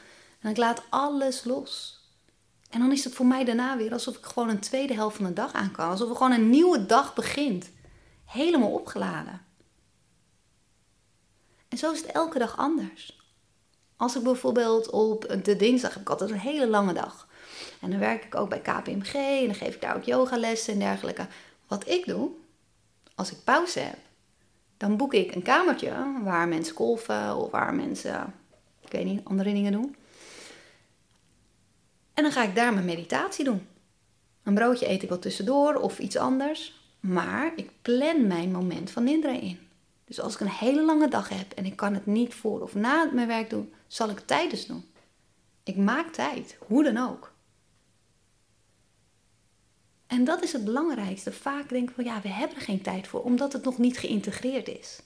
En 0.41 0.51
ik 0.51 0.57
laat 0.57 0.83
alles 0.89 1.45
los. 1.45 2.01
En 2.71 2.81
dan 2.81 2.93
is 2.93 3.05
het 3.05 3.15
voor 3.15 3.27
mij 3.27 3.45
daarna 3.45 3.77
weer 3.77 3.93
alsof 3.93 4.17
ik 4.17 4.25
gewoon 4.25 4.49
een 4.49 4.61
tweede 4.61 4.95
helft 4.95 5.17
van 5.17 5.25
de 5.25 5.33
dag 5.33 5.53
aan 5.53 5.71
kan. 5.71 5.91
Alsof 5.91 6.09
er 6.09 6.17
gewoon 6.17 6.33
een 6.33 6.51
nieuwe 6.51 6.87
dag 6.87 7.15
begint. 7.15 7.71
Helemaal 8.25 8.73
opgeladen. 8.73 9.41
En 11.69 11.79
zo 11.79 11.93
is 11.93 12.01
het 12.01 12.13
elke 12.13 12.39
dag 12.39 12.57
anders. 12.57 13.19
Als 13.97 14.17
ik 14.17 14.23
bijvoorbeeld 14.23 14.91
op 14.91 15.39
de 15.43 15.57
dinsdag 15.57 15.93
heb 15.93 16.03
ik 16.03 16.11
altijd 16.11 16.31
een 16.31 16.39
hele 16.39 16.69
lange 16.69 16.93
dag. 16.93 17.29
En 17.81 17.91
dan 17.91 17.99
werk 17.99 18.25
ik 18.25 18.35
ook 18.35 18.49
bij 18.49 18.61
KPMG 18.61 19.15
en 19.15 19.47
dan 19.47 19.55
geef 19.55 19.75
ik 19.75 19.81
daar 19.81 19.97
ook 19.97 20.05
yogalessen 20.05 20.73
en 20.73 20.79
dergelijke. 20.79 21.27
Wat 21.67 21.89
ik 21.89 22.07
doe, 22.07 22.31
als 23.15 23.31
ik 23.31 23.45
pauze 23.45 23.79
heb, 23.79 23.99
dan 24.81 24.97
boek 24.97 25.15
ik 25.15 25.35
een 25.35 25.43
kamertje 25.43 26.21
waar 26.23 26.49
mensen 26.49 26.75
golven 26.75 27.37
of 27.37 27.51
waar 27.51 27.75
mensen, 27.75 28.35
ik 28.81 28.93
weet 28.93 29.05
niet, 29.05 29.25
andere 29.25 29.53
dingen 29.53 29.73
doen. 29.73 29.97
En 32.15 32.23
dan 32.23 32.33
ga 32.33 32.43
ik 32.43 32.55
daar 32.55 32.73
mijn 32.73 32.85
meditatie 32.85 33.45
doen. 33.45 33.67
Een 34.43 34.55
broodje 34.55 34.89
eet 34.89 35.03
ik 35.03 35.09
wel 35.09 35.19
tussendoor 35.19 35.75
of 35.75 35.99
iets 35.99 36.17
anders. 36.17 36.81
Maar 37.01 37.53
ik 37.57 37.71
plan 37.83 38.27
mijn 38.27 38.51
moment 38.51 38.91
van 38.91 39.05
nidra 39.05 39.31
in. 39.31 39.59
Dus 40.05 40.21
als 40.21 40.35
ik 40.35 40.41
een 40.41 40.49
hele 40.49 40.85
lange 40.85 41.09
dag 41.09 41.29
heb 41.29 41.53
en 41.53 41.65
ik 41.65 41.77
kan 41.77 41.95
het 41.95 42.07
niet 42.07 42.35
voor 42.35 42.61
of 42.61 42.75
na 42.75 43.11
mijn 43.13 43.29
werk 43.29 43.51
doen, 43.51 43.73
zal 43.87 44.11
ik 44.11 44.17
het 44.17 44.27
tijdens 44.27 44.67
doen. 44.67 44.85
Ik 45.63 45.77
maak 45.77 46.13
tijd, 46.13 46.59
hoe 46.67 46.85
dan 46.85 46.97
ook. 46.97 47.30
En 50.11 50.25
dat 50.25 50.43
is 50.43 50.53
het 50.53 50.65
belangrijkste. 50.65 51.33
Vaak 51.33 51.69
denken 51.69 51.95
we, 51.97 52.05
ja, 52.05 52.21
we 52.21 52.29
hebben 52.29 52.57
er 52.57 52.63
geen 52.63 52.83
tijd 52.83 53.09
voor, 53.09 53.23
omdat 53.23 53.53
het 53.53 53.65
nog 53.65 53.79
niet 53.79 53.99
geïntegreerd 53.99 54.69
is. 54.69 55.01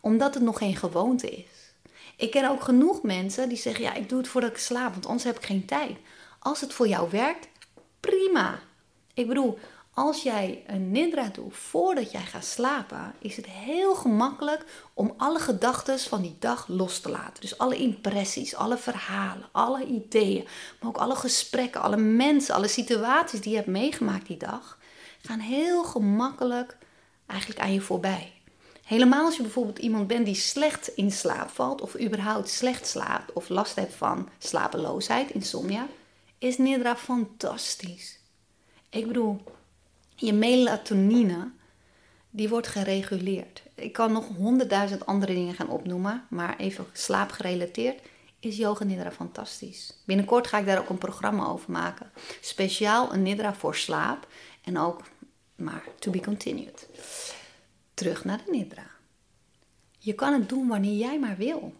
Omdat 0.00 0.34
het 0.34 0.42
nog 0.42 0.58
geen 0.58 0.76
gewoonte 0.76 1.30
is. 1.30 1.72
Ik 2.16 2.30
ken 2.30 2.50
ook 2.50 2.62
genoeg 2.62 3.02
mensen 3.02 3.48
die 3.48 3.58
zeggen, 3.58 3.84
ja, 3.84 3.94
ik 3.94 4.08
doe 4.08 4.18
het 4.18 4.28
voordat 4.28 4.50
ik 4.50 4.58
slaap, 4.58 4.92
want 4.92 5.06
anders 5.06 5.24
heb 5.24 5.36
ik 5.36 5.44
geen 5.44 5.64
tijd. 5.64 5.96
Als 6.38 6.60
het 6.60 6.72
voor 6.72 6.88
jou 6.88 7.10
werkt, 7.10 7.48
prima. 8.00 8.60
Ik 9.14 9.28
bedoel, 9.28 9.58
als 9.98 10.22
jij 10.22 10.62
een 10.66 10.90
nidra 10.90 11.28
doet 11.32 11.56
voordat 11.56 12.10
jij 12.10 12.20
gaat 12.20 12.44
slapen, 12.44 13.14
is 13.18 13.36
het 13.36 13.46
heel 13.46 13.94
gemakkelijk 13.94 14.64
om 14.94 15.14
alle 15.16 15.38
gedachten 15.38 15.98
van 15.98 16.22
die 16.22 16.36
dag 16.38 16.68
los 16.68 17.00
te 17.00 17.10
laten. 17.10 17.40
Dus 17.40 17.58
alle 17.58 17.76
impressies, 17.76 18.54
alle 18.54 18.76
verhalen, 18.76 19.48
alle 19.52 19.86
ideeën, 19.86 20.46
maar 20.80 20.88
ook 20.88 20.96
alle 20.96 21.14
gesprekken, 21.14 21.80
alle 21.80 21.96
mensen, 21.96 22.54
alle 22.54 22.68
situaties 22.68 23.40
die 23.40 23.50
je 23.50 23.56
hebt 23.56 23.68
meegemaakt 23.68 24.26
die 24.26 24.36
dag, 24.36 24.78
gaan 25.22 25.40
heel 25.40 25.84
gemakkelijk 25.84 26.76
eigenlijk 27.26 27.60
aan 27.60 27.72
je 27.72 27.80
voorbij. 27.80 28.32
Helemaal 28.84 29.24
als 29.24 29.36
je 29.36 29.42
bijvoorbeeld 29.42 29.78
iemand 29.78 30.06
bent 30.06 30.26
die 30.26 30.34
slecht 30.34 30.88
in 30.88 31.12
slaap 31.12 31.50
valt, 31.50 31.80
of 31.80 32.00
überhaupt 32.00 32.48
slecht 32.48 32.86
slaapt, 32.86 33.32
of 33.32 33.48
last 33.48 33.74
hebt 33.74 33.94
van 33.94 34.28
slapeloosheid, 34.38 35.30
insomnia, 35.30 35.86
is 36.38 36.58
Nidra 36.58 36.96
fantastisch. 36.96 38.18
Ik 38.90 39.06
bedoel, 39.06 39.40
je 40.20 40.32
melatonine, 40.32 41.50
die 42.30 42.48
wordt 42.48 42.66
gereguleerd. 42.66 43.62
Ik 43.74 43.92
kan 43.92 44.12
nog 44.12 44.28
honderdduizend 44.36 45.06
andere 45.06 45.34
dingen 45.34 45.54
gaan 45.54 45.68
opnoemen, 45.68 46.26
maar 46.28 46.56
even 46.56 46.86
slaapgerelateerd 46.92 48.00
is 48.40 48.56
yoga 48.56 48.84
nidra 48.84 49.10
fantastisch. 49.10 50.02
Binnenkort 50.04 50.46
ga 50.46 50.58
ik 50.58 50.66
daar 50.66 50.78
ook 50.78 50.88
een 50.88 50.98
programma 50.98 51.46
over 51.46 51.70
maken. 51.70 52.10
Speciaal 52.40 53.12
een 53.12 53.22
nidra 53.22 53.54
voor 53.54 53.76
slaap 53.76 54.26
en 54.64 54.78
ook, 54.78 55.02
maar 55.56 55.82
to 55.98 56.10
be 56.10 56.20
continued. 56.20 56.88
Terug 57.94 58.24
naar 58.24 58.40
de 58.44 58.50
nidra. 58.50 58.86
Je 59.98 60.14
kan 60.14 60.32
het 60.32 60.48
doen 60.48 60.68
wanneer 60.68 60.96
jij 60.96 61.18
maar 61.18 61.36
wil. 61.36 61.74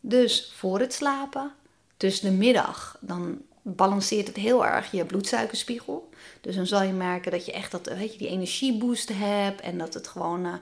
Dus 0.00 0.52
voor 0.56 0.80
het 0.80 0.92
slapen, 0.92 1.52
tussen 1.96 2.30
de 2.30 2.36
middag, 2.36 2.98
dan 3.00 3.42
balanceert 3.66 4.26
het 4.26 4.36
heel 4.36 4.66
erg 4.66 4.90
je 4.90 5.04
bloedsuikerspiegel. 5.04 6.10
Dus 6.40 6.56
dan 6.56 6.66
zal 6.66 6.82
je 6.82 6.92
merken 6.92 7.30
dat 7.30 7.46
je 7.46 7.52
echt 7.52 7.70
dat, 7.70 7.86
weet 7.86 8.12
je, 8.12 8.18
die 8.18 8.28
energieboost 8.28 9.08
hebt 9.12 9.60
en 9.60 9.78
dat 9.78 9.94
het 9.94 10.08
gewoon 10.08 10.46
uh, 10.46 10.52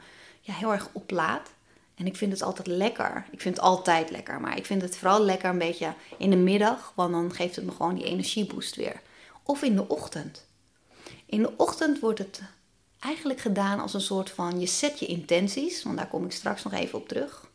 ja, 0.40 0.54
heel 0.54 0.72
erg 0.72 0.88
oplaadt. 0.92 1.50
En 1.94 2.06
ik 2.06 2.16
vind 2.16 2.32
het 2.32 2.42
altijd 2.42 2.66
lekker. 2.66 3.26
Ik 3.30 3.40
vind 3.40 3.56
het 3.56 3.64
altijd 3.64 4.10
lekker, 4.10 4.40
maar 4.40 4.56
ik 4.56 4.66
vind 4.66 4.82
het 4.82 4.96
vooral 4.96 5.22
lekker 5.22 5.50
een 5.50 5.58
beetje 5.58 5.94
in 6.18 6.30
de 6.30 6.36
middag, 6.36 6.92
want 6.94 7.12
dan 7.12 7.34
geeft 7.34 7.56
het 7.56 7.64
me 7.64 7.70
gewoon 7.70 7.94
die 7.94 8.04
energieboost 8.04 8.76
weer. 8.76 9.00
Of 9.42 9.62
in 9.62 9.76
de 9.76 9.88
ochtend. 9.88 10.46
In 11.26 11.42
de 11.42 11.52
ochtend 11.56 12.00
wordt 12.00 12.18
het 12.18 12.42
eigenlijk 13.00 13.40
gedaan 13.40 13.80
als 13.80 13.94
een 13.94 14.00
soort 14.00 14.30
van 14.30 14.60
je 14.60 14.66
zet 14.66 14.98
je 14.98 15.06
intenties, 15.06 15.82
want 15.82 15.96
daar 15.96 16.08
kom 16.08 16.24
ik 16.24 16.32
straks 16.32 16.62
nog 16.62 16.72
even 16.72 16.98
op 16.98 17.08
terug. 17.08 17.50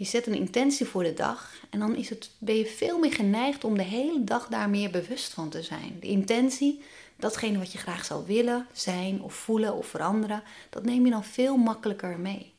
Je 0.00 0.06
zet 0.06 0.26
een 0.26 0.34
intentie 0.34 0.86
voor 0.86 1.02
de 1.02 1.14
dag 1.14 1.52
en 1.70 1.78
dan 1.78 1.96
is 1.96 2.08
het, 2.08 2.30
ben 2.38 2.56
je 2.56 2.66
veel 2.66 2.98
meer 2.98 3.12
geneigd 3.12 3.64
om 3.64 3.76
de 3.76 3.82
hele 3.82 4.24
dag 4.24 4.48
daar 4.48 4.70
meer 4.70 4.90
bewust 4.90 5.32
van 5.32 5.48
te 5.48 5.62
zijn. 5.62 5.96
De 6.00 6.06
intentie, 6.06 6.82
datgene 7.16 7.58
wat 7.58 7.72
je 7.72 7.78
graag 7.78 8.04
zou 8.04 8.26
willen 8.26 8.66
zijn 8.72 9.22
of 9.22 9.34
voelen 9.34 9.74
of 9.74 9.86
veranderen, 9.86 10.42
dat 10.70 10.84
neem 10.84 11.04
je 11.04 11.10
dan 11.10 11.24
veel 11.24 11.56
makkelijker 11.56 12.18
mee. 12.18 12.54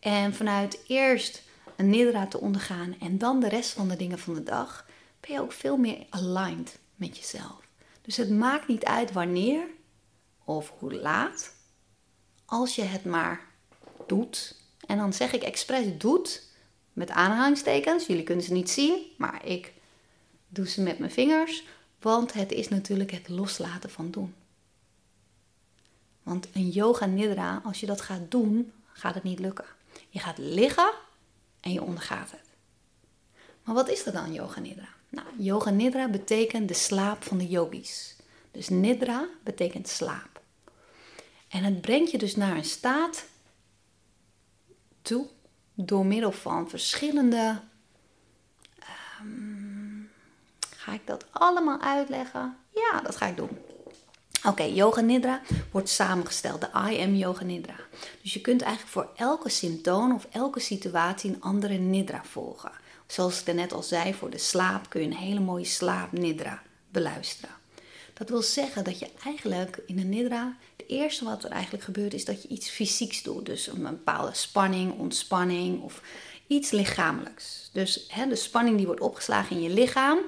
En 0.00 0.34
vanuit 0.34 0.78
eerst 0.86 1.42
een 1.76 1.90
nidra 1.90 2.26
te 2.26 2.40
ondergaan 2.40 2.96
en 3.00 3.18
dan 3.18 3.40
de 3.40 3.48
rest 3.48 3.70
van 3.70 3.88
de 3.88 3.96
dingen 3.96 4.18
van 4.18 4.34
de 4.34 4.42
dag, 4.42 4.86
ben 5.20 5.32
je 5.32 5.40
ook 5.40 5.52
veel 5.52 5.76
meer 5.76 6.06
aligned 6.10 6.78
met 6.94 7.16
jezelf. 7.16 7.68
Dus 8.02 8.16
het 8.16 8.30
maakt 8.30 8.68
niet 8.68 8.84
uit 8.84 9.12
wanneer 9.12 9.66
of 10.44 10.72
hoe 10.78 10.94
laat, 10.94 11.54
als 12.44 12.74
je 12.74 12.82
het 12.82 13.04
maar 13.04 13.40
doet. 14.06 14.56
En 14.86 14.96
dan 14.98 15.12
zeg 15.12 15.32
ik 15.32 15.42
expres 15.42 15.86
doet, 15.98 16.45
met 16.96 17.10
aanhalingstekens. 17.10 18.06
Jullie 18.06 18.22
kunnen 18.22 18.44
ze 18.44 18.52
niet 18.52 18.70
zien, 18.70 19.02
maar 19.16 19.46
ik 19.46 19.72
doe 20.48 20.68
ze 20.68 20.82
met 20.82 20.98
mijn 20.98 21.10
vingers, 21.10 21.64
want 22.00 22.32
het 22.32 22.52
is 22.52 22.68
natuurlijk 22.68 23.10
het 23.10 23.28
loslaten 23.28 23.90
van 23.90 24.10
doen. 24.10 24.34
Want 26.22 26.48
een 26.52 26.68
yoga 26.68 27.06
nidra, 27.06 27.60
als 27.64 27.80
je 27.80 27.86
dat 27.86 28.00
gaat 28.00 28.30
doen, 28.30 28.72
gaat 28.92 29.14
het 29.14 29.22
niet 29.22 29.38
lukken. 29.38 29.64
Je 30.08 30.18
gaat 30.18 30.38
liggen 30.38 30.92
en 31.60 31.72
je 31.72 31.82
ondergaat 31.82 32.30
het. 32.30 32.44
Maar 33.64 33.74
wat 33.74 33.88
is 33.88 34.06
er 34.06 34.12
dan 34.12 34.32
yoga 34.32 34.60
nidra? 34.60 34.88
Nou, 35.08 35.26
yoga 35.38 35.70
nidra 35.70 36.08
betekent 36.08 36.68
de 36.68 36.74
slaap 36.74 37.22
van 37.22 37.38
de 37.38 37.46
yogis. 37.46 38.16
Dus 38.50 38.68
nidra 38.68 39.28
betekent 39.44 39.88
slaap. 39.88 40.40
En 41.48 41.64
het 41.64 41.80
brengt 41.80 42.10
je 42.10 42.18
dus 42.18 42.36
naar 42.36 42.56
een 42.56 42.64
staat 42.64 43.24
toe 45.02 45.26
door 45.76 46.06
middel 46.06 46.32
van 46.32 46.68
verschillende. 46.68 47.60
Um, 49.20 50.10
ga 50.76 50.92
ik 50.92 51.06
dat 51.06 51.24
allemaal 51.30 51.80
uitleggen? 51.80 52.56
Ja, 52.74 53.00
dat 53.00 53.16
ga 53.16 53.26
ik 53.26 53.36
doen. 53.36 53.58
Oké, 54.44 54.62
Yoga 54.62 55.00
Nidra 55.00 55.40
wordt 55.70 55.88
samengesteld, 55.88 56.60
de 56.60 56.68
I 56.90 57.00
Am 57.00 57.14
Yoga 57.14 57.44
Nidra. 57.44 57.74
Dus 58.22 58.32
je 58.32 58.40
kunt 58.40 58.62
eigenlijk 58.62 58.92
voor 58.92 59.08
elke 59.16 59.48
symptoom 59.48 60.14
of 60.14 60.26
elke 60.30 60.60
situatie 60.60 61.30
een 61.30 61.42
andere 61.42 61.74
Nidra 61.74 62.24
volgen. 62.24 62.72
Zoals 63.06 63.42
ik 63.42 63.54
net 63.54 63.72
al 63.72 63.82
zei, 63.82 64.14
voor 64.14 64.30
de 64.30 64.38
slaap 64.38 64.88
kun 64.88 65.00
je 65.00 65.06
een 65.06 65.16
hele 65.16 65.40
mooie 65.40 65.64
slaap 65.64 66.12
Nidra 66.12 66.62
beluisteren. 66.88 67.54
Dat 68.14 68.28
wil 68.28 68.42
zeggen 68.42 68.84
dat 68.84 68.98
je 68.98 69.10
eigenlijk 69.24 69.78
in 69.86 69.98
een 69.98 70.08
Nidra 70.08 70.56
eerste 70.86 71.24
wat 71.24 71.44
er 71.44 71.50
eigenlijk 71.50 71.84
gebeurt 71.84 72.14
is 72.14 72.24
dat 72.24 72.42
je 72.42 72.48
iets 72.48 72.68
fysieks 72.68 73.22
doet. 73.22 73.46
Dus 73.46 73.66
een 73.66 73.82
bepaalde 73.82 74.34
spanning, 74.34 74.98
ontspanning 74.98 75.82
of 75.82 76.02
iets 76.46 76.70
lichamelijks. 76.70 77.70
Dus 77.72 78.04
hè, 78.08 78.28
de 78.28 78.36
spanning 78.36 78.76
die 78.76 78.86
wordt 78.86 79.00
opgeslagen 79.00 79.56
in 79.56 79.62
je 79.62 79.70
lichaam 79.70 80.18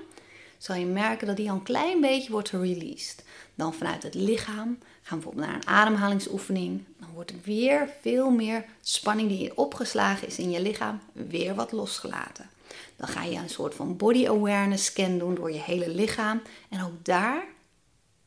zal 0.58 0.76
je 0.76 0.86
merken 0.86 1.26
dat 1.26 1.36
die 1.36 1.50
al 1.50 1.56
een 1.56 1.62
klein 1.62 2.00
beetje 2.00 2.32
wordt 2.32 2.50
released. 2.50 3.24
Dan 3.54 3.74
vanuit 3.74 4.02
het 4.02 4.14
lichaam 4.14 4.78
gaan 5.02 5.18
we 5.18 5.24
bijvoorbeeld 5.24 5.46
naar 5.46 5.54
een 5.54 5.66
ademhalingsoefening. 5.66 6.84
Dan 7.00 7.08
wordt 7.14 7.30
er 7.30 7.36
weer 7.44 7.88
veel 8.00 8.30
meer 8.30 8.64
spanning 8.80 9.28
die 9.28 9.56
opgeslagen 9.56 10.26
is 10.26 10.38
in 10.38 10.50
je 10.50 10.62
lichaam 10.62 11.00
weer 11.12 11.54
wat 11.54 11.72
losgelaten. 11.72 12.50
Dan 12.96 13.08
ga 13.08 13.22
je 13.22 13.36
een 13.36 13.48
soort 13.48 13.74
van 13.74 13.96
body 13.96 14.26
awareness 14.26 14.84
scan 14.84 15.18
doen 15.18 15.34
door 15.34 15.52
je 15.52 15.60
hele 15.60 15.88
lichaam. 15.88 16.42
En 16.68 16.84
ook 16.84 17.04
daar, 17.04 17.44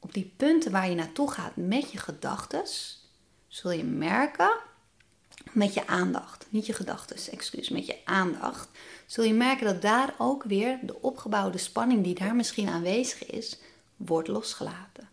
op 0.01 0.13
die 0.13 0.33
punten 0.37 0.71
waar 0.71 0.89
je 0.89 0.95
naartoe 0.95 1.31
gaat 1.31 1.55
met 1.55 1.91
je 1.91 1.97
gedachten, 1.97 2.63
zul 3.47 3.71
je 3.71 3.83
merken 3.83 4.51
met 5.51 5.73
je 5.73 5.87
aandacht, 5.87 6.45
niet 6.49 6.65
je 6.65 6.73
gedachten, 6.73 7.31
excuus, 7.31 7.69
met 7.69 7.85
je 7.85 7.97
aandacht, 8.05 8.69
zul 9.05 9.23
je 9.23 9.33
merken 9.33 9.65
dat 9.65 9.81
daar 9.81 10.13
ook 10.17 10.43
weer 10.43 10.79
de 10.81 11.01
opgebouwde 11.01 11.57
spanning 11.57 12.03
die 12.03 12.15
daar 12.15 12.35
misschien 12.35 12.69
aanwezig 12.69 13.25
is, 13.25 13.57
wordt 13.95 14.27
losgelaten. 14.27 15.09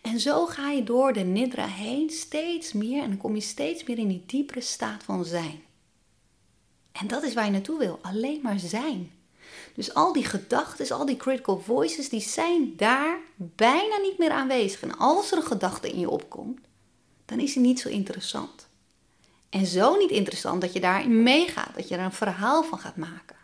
En 0.00 0.20
zo 0.20 0.46
ga 0.46 0.70
je 0.70 0.82
door 0.82 1.12
de 1.12 1.20
nidra 1.20 1.66
heen 1.66 2.10
steeds 2.10 2.72
meer 2.72 3.02
en 3.02 3.08
dan 3.08 3.18
kom 3.18 3.34
je 3.34 3.40
steeds 3.40 3.84
meer 3.84 3.98
in 3.98 4.08
die 4.08 4.22
diepere 4.26 4.60
staat 4.60 5.02
van 5.02 5.24
zijn. 5.24 5.62
En 6.92 7.06
dat 7.06 7.22
is 7.22 7.34
waar 7.34 7.44
je 7.44 7.50
naartoe 7.50 7.78
wil, 7.78 7.98
alleen 8.02 8.40
maar 8.42 8.58
zijn. 8.58 9.12
Dus 9.74 9.94
al 9.94 10.12
die 10.12 10.24
gedachten, 10.24 10.96
al 10.96 11.06
die 11.06 11.16
critical 11.16 11.60
voices, 11.60 12.08
die 12.08 12.20
zijn 12.20 12.76
daar 12.76 13.18
bijna 13.36 13.96
niet 13.96 14.18
meer 14.18 14.30
aanwezig. 14.30 14.82
En 14.82 14.98
als 14.98 15.30
er 15.30 15.36
een 15.36 15.44
gedachte 15.44 15.90
in 15.90 15.98
je 15.98 16.10
opkomt, 16.10 16.60
dan 17.24 17.40
is 17.40 17.52
die 17.52 17.62
niet 17.62 17.80
zo 17.80 17.88
interessant. 17.88 18.68
En 19.50 19.66
zo 19.66 19.96
niet 19.96 20.10
interessant 20.10 20.60
dat 20.60 20.72
je 20.72 20.80
daarin 20.80 21.22
meegaat, 21.22 21.74
dat 21.74 21.88
je 21.88 21.96
er 21.96 22.04
een 22.04 22.12
verhaal 22.12 22.62
van 22.62 22.78
gaat 22.78 22.96
maken. 22.96 23.36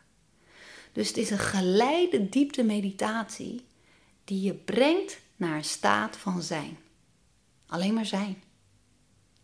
Dus 0.93 1.09
het 1.09 1.17
is 1.17 1.31
een 1.31 1.39
geleide 1.39 2.29
diepte 2.29 2.63
meditatie 2.63 3.65
die 4.25 4.41
je 4.43 4.55
brengt 4.55 5.19
naar 5.37 5.57
een 5.57 5.65
staat 5.65 6.17
van 6.17 6.43
zijn. 6.43 6.79
Alleen 7.67 7.95
maar 7.95 8.07
zijn. 8.07 8.43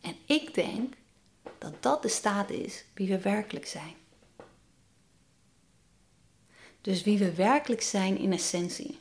En 0.00 0.16
ik 0.26 0.54
denk 0.54 0.94
dat 1.58 1.82
dat 1.82 2.02
de 2.02 2.08
staat 2.08 2.50
is 2.50 2.84
wie 2.94 3.08
we 3.08 3.20
werkelijk 3.20 3.66
zijn. 3.66 3.94
Dus 6.82 7.02
wie 7.02 7.18
we 7.18 7.34
werkelijk 7.34 7.82
zijn 7.82 8.18
in 8.18 8.32
essentie. 8.32 8.98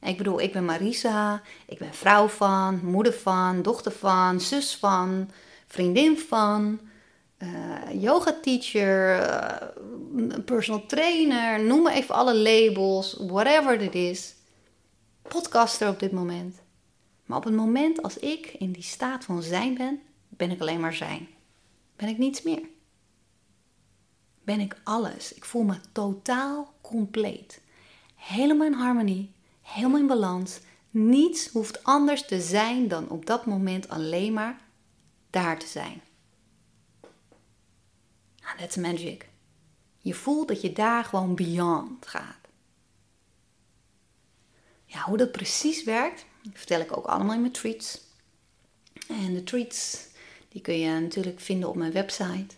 Ik 0.00 0.16
bedoel, 0.16 0.40
ik 0.40 0.52
ben 0.52 0.64
Marisa, 0.64 1.42
ik 1.66 1.78
ben 1.78 1.94
vrouw 1.94 2.28
van, 2.28 2.80
moeder 2.84 3.12
van, 3.12 3.62
dochter 3.62 3.92
van, 3.92 4.40
zus 4.40 4.76
van, 4.76 5.30
vriendin 5.66 6.18
van, 6.18 6.80
uh, 7.38 8.02
yoga 8.02 8.38
teacher, 8.42 9.20
uh, 10.16 10.38
personal 10.44 10.86
trainer, 10.86 11.64
noem 11.64 11.82
maar 11.82 11.92
even 11.92 12.14
alle 12.14 12.36
labels, 12.36 13.16
whatever 13.26 13.80
it 13.80 13.94
is. 13.94 14.34
Podcaster 15.22 15.88
op 15.88 15.98
dit 15.98 16.12
moment. 16.12 16.62
Maar 17.24 17.38
op 17.38 17.44
het 17.44 17.54
moment 17.54 18.02
als 18.02 18.18
ik 18.18 18.46
in 18.46 18.72
die 18.72 18.82
staat 18.82 19.24
van 19.24 19.42
zijn 19.42 19.74
ben, 19.74 20.00
ben 20.28 20.50
ik 20.50 20.60
alleen 20.60 20.80
maar 20.80 20.94
zijn. 20.94 21.28
Ben 21.96 22.08
ik 22.08 22.18
niets 22.18 22.42
meer. 22.42 22.62
Ben 24.44 24.60
ik 24.60 24.76
alles. 24.84 25.34
Ik 25.34 25.44
voel 25.44 25.62
me 25.62 25.76
totaal 25.92 26.74
compleet. 26.80 27.60
Helemaal 28.14 28.66
in 28.66 28.72
harmonie, 28.72 29.32
helemaal 29.60 30.00
in 30.00 30.06
balans. 30.06 30.60
Niets 30.90 31.48
hoeft 31.48 31.84
anders 31.84 32.26
te 32.26 32.40
zijn 32.40 32.88
dan 32.88 33.08
op 33.08 33.26
dat 33.26 33.46
moment 33.46 33.88
alleen 33.88 34.32
maar 34.32 34.60
daar 35.30 35.58
te 35.58 35.66
zijn. 35.66 36.02
Ah, 38.42 38.58
that's 38.58 38.76
magic. 38.76 39.28
Je 39.98 40.14
voelt 40.14 40.48
dat 40.48 40.60
je 40.60 40.72
daar 40.72 41.04
gewoon 41.04 41.34
beyond 41.34 42.06
gaat. 42.06 42.48
Ja, 44.84 45.02
hoe 45.02 45.16
dat 45.16 45.32
precies 45.32 45.84
werkt, 45.84 46.24
vertel 46.52 46.80
ik 46.80 46.96
ook 46.96 47.06
allemaal 47.06 47.34
in 47.34 47.40
mijn 47.40 47.52
treats. 47.52 48.00
En 49.08 49.34
de 49.34 49.44
treats, 49.44 50.06
die 50.48 50.60
kun 50.60 50.78
je 50.78 51.00
natuurlijk 51.00 51.40
vinden 51.40 51.68
op 51.68 51.76
mijn 51.76 51.92
website. 51.92 52.54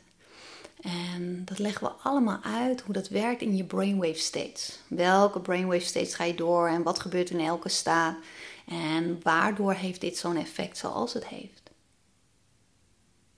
En 0.80 1.44
dat 1.44 1.58
leggen 1.58 1.86
we 1.86 1.92
allemaal 1.92 2.38
uit 2.42 2.80
hoe 2.80 2.94
dat 2.94 3.08
werkt 3.08 3.42
in 3.42 3.56
je 3.56 3.64
brainwave 3.64 4.18
states. 4.18 4.78
Welke 4.88 5.40
brainwave 5.40 5.84
states 5.84 6.14
ga 6.14 6.24
je 6.24 6.34
door 6.34 6.68
en 6.68 6.82
wat 6.82 6.98
gebeurt 6.98 7.30
in 7.30 7.40
elke 7.40 7.68
staat. 7.68 8.16
En 8.66 9.20
waardoor 9.22 9.72
heeft 9.72 10.00
dit 10.00 10.16
zo'n 10.16 10.36
effect 10.36 10.76
zoals 10.76 11.12
het 11.12 11.26
heeft. 11.26 11.70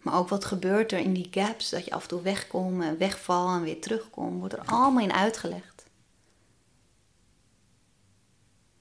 Maar 0.03 0.19
ook 0.19 0.29
wat 0.29 0.45
gebeurt 0.45 0.93
er 0.93 0.99
in 0.99 1.13
die 1.13 1.29
gaps, 1.31 1.71
dat 1.71 1.85
je 1.85 1.91
af 1.91 2.03
en 2.03 2.09
toe 2.09 2.23
wegkomt 2.23 2.83
en 2.83 2.99
wegvalt 2.99 3.57
en 3.57 3.63
weer 3.63 3.81
terugkomt, 3.81 4.39
wordt 4.39 4.55
er 4.55 4.65
allemaal 4.65 5.03
in 5.03 5.13
uitgelegd. 5.13 5.87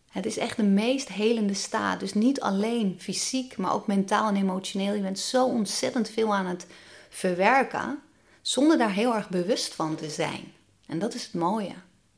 Het 0.07 0.25
is 0.25 0.37
echt 0.37 0.57
de 0.57 0.63
meest 0.63 1.07
helende 1.07 1.53
staat. 1.53 1.99
Dus 1.99 2.13
niet 2.13 2.41
alleen 2.41 2.95
fysiek, 2.99 3.57
maar 3.57 3.73
ook 3.73 3.87
mentaal 3.87 4.27
en 4.27 4.35
emotioneel. 4.35 4.93
Je 4.93 5.01
bent 5.01 5.19
zo 5.19 5.45
ontzettend 5.45 6.09
veel 6.09 6.35
aan 6.35 6.45
het 6.45 6.67
verwerken, 7.09 8.01
zonder 8.47 8.77
daar 8.77 8.93
heel 8.93 9.15
erg 9.15 9.29
bewust 9.29 9.73
van 9.73 9.95
te 9.95 10.09
zijn. 10.09 10.53
En 10.85 10.99
dat 10.99 11.13
is 11.13 11.23
het 11.23 11.33
mooie. 11.33 11.73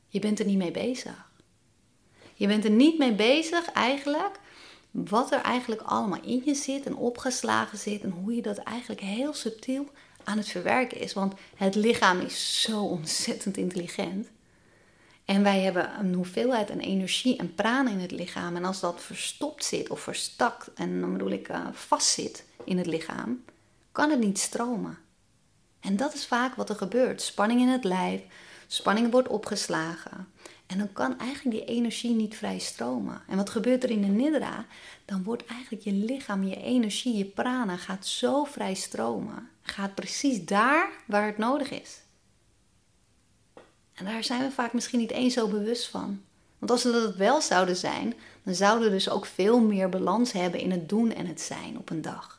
Je 0.08 0.20
bent 0.20 0.40
er 0.40 0.46
niet 0.46 0.58
mee 0.58 0.72
bezig. 0.72 1.32
Je 2.34 2.48
bent 2.48 2.64
er 2.64 2.72
niet 2.72 2.98
mee 2.98 3.14
bezig 3.14 3.72
eigenlijk 3.72 4.40
wat 4.92 5.32
er 5.32 5.42
eigenlijk 5.42 5.82
allemaal 5.82 6.22
in 6.22 6.42
je 6.46 6.54
zit 6.54 6.86
en 6.86 6.96
opgeslagen 6.96 7.78
zit 7.78 8.02
en 8.02 8.10
hoe 8.10 8.36
je 8.36 8.42
dat 8.42 8.58
eigenlijk 8.58 9.02
heel 9.02 9.34
subtiel 9.34 9.90
aan 10.24 10.38
het 10.38 10.48
verwerken 10.48 11.00
is. 11.00 11.14
Want 11.14 11.34
het 11.56 11.76
lichaam 11.76 12.20
is 12.20 12.62
zo 12.62 12.84
ontzettend 12.84 13.58
intelligent. 13.58 14.28
En 15.26 15.44
wij 15.44 15.60
hebben 15.60 16.00
een 16.00 16.14
hoeveelheid 16.14 16.72
aan 16.72 16.80
energie 16.80 17.38
en 17.38 17.56
prana 17.56 17.90
in 17.90 18.00
het 18.00 18.12
lichaam. 18.12 18.56
En 18.56 18.66
als 18.66 18.80
dat 18.80 19.02
verstopt 19.02 19.64
zit 19.64 19.90
of 19.90 20.00
verstakt, 20.00 20.74
en 20.74 21.02
dan 21.02 21.12
bedoel 21.12 21.32
ik 21.32 21.50
uh, 21.50 21.68
vastzit 21.72 22.46
in 22.64 22.78
het 22.78 22.88
lichaam, 22.88 23.44
kan 23.92 24.10
het 24.10 24.20
niet 24.20 24.40
stromen. 24.40 25.08
En 25.80 25.96
dat 25.96 26.14
is 26.14 26.26
vaak 26.26 26.56
wat 26.56 26.70
er 26.70 26.76
gebeurt. 26.76 27.22
Spanning 27.22 27.62
in 27.62 27.68
het 27.68 27.84
lijf, 27.84 28.22
spanning 28.68 29.12
wordt 29.12 29.28
opgeslagen. 29.28 30.28
En 30.66 30.78
dan 30.78 30.94
kan 30.94 31.20
eigenlijk 31.20 31.58
die 31.58 31.66
energie 31.66 32.16
niet 32.16 32.36
vrij 32.38 32.60
stromen. 32.60 33.22
En 33.28 33.38
wat 33.38 33.50
gebeurt 33.50 33.84
er 33.84 33.90
in 33.90 34.02
de 34.02 34.08
nidra? 34.08 34.66
Dan 35.06 35.24
wordt 35.24 35.46
eigenlijk 35.46 35.84
je 35.84 35.92
lichaam, 35.92 36.44
je 36.44 36.62
energie, 36.62 37.18
je 37.18 37.26
prana 37.26 37.78
gaat 37.78 38.06
zo 38.06 38.44
vrij 38.44 38.74
stromen. 38.74 39.50
Gaat 39.62 39.96
precies 39.96 40.46
daar 40.46 40.90
waar 41.06 41.26
het 41.26 41.38
nodig 41.38 41.70
is. 41.72 42.02
En 43.94 44.06
daar 44.06 44.24
zijn 44.24 44.42
we 44.42 44.52
vaak 44.52 44.74
misschien 44.74 45.00
niet 45.00 45.12
eens 45.12 45.34
zo 45.34 45.48
bewust 45.48 45.88
van. 45.88 46.22
Want 46.60 46.72
als 46.72 46.84
we 46.84 46.92
dat 46.92 47.16
wel 47.16 47.42
zouden 47.42 47.76
zijn, 47.76 48.14
dan 48.44 48.54
zouden 48.54 48.88
we 48.88 48.94
dus 48.94 49.10
ook 49.10 49.26
veel 49.26 49.60
meer 49.60 49.90
balans 49.90 50.32
hebben 50.32 50.60
in 50.60 50.72
het 50.72 50.90
doen 50.90 51.14
en 51.14 51.26
het 51.26 51.42
zijn 51.42 51.78
op 51.78 51.90
een 51.90 52.02
dag. 52.02 52.39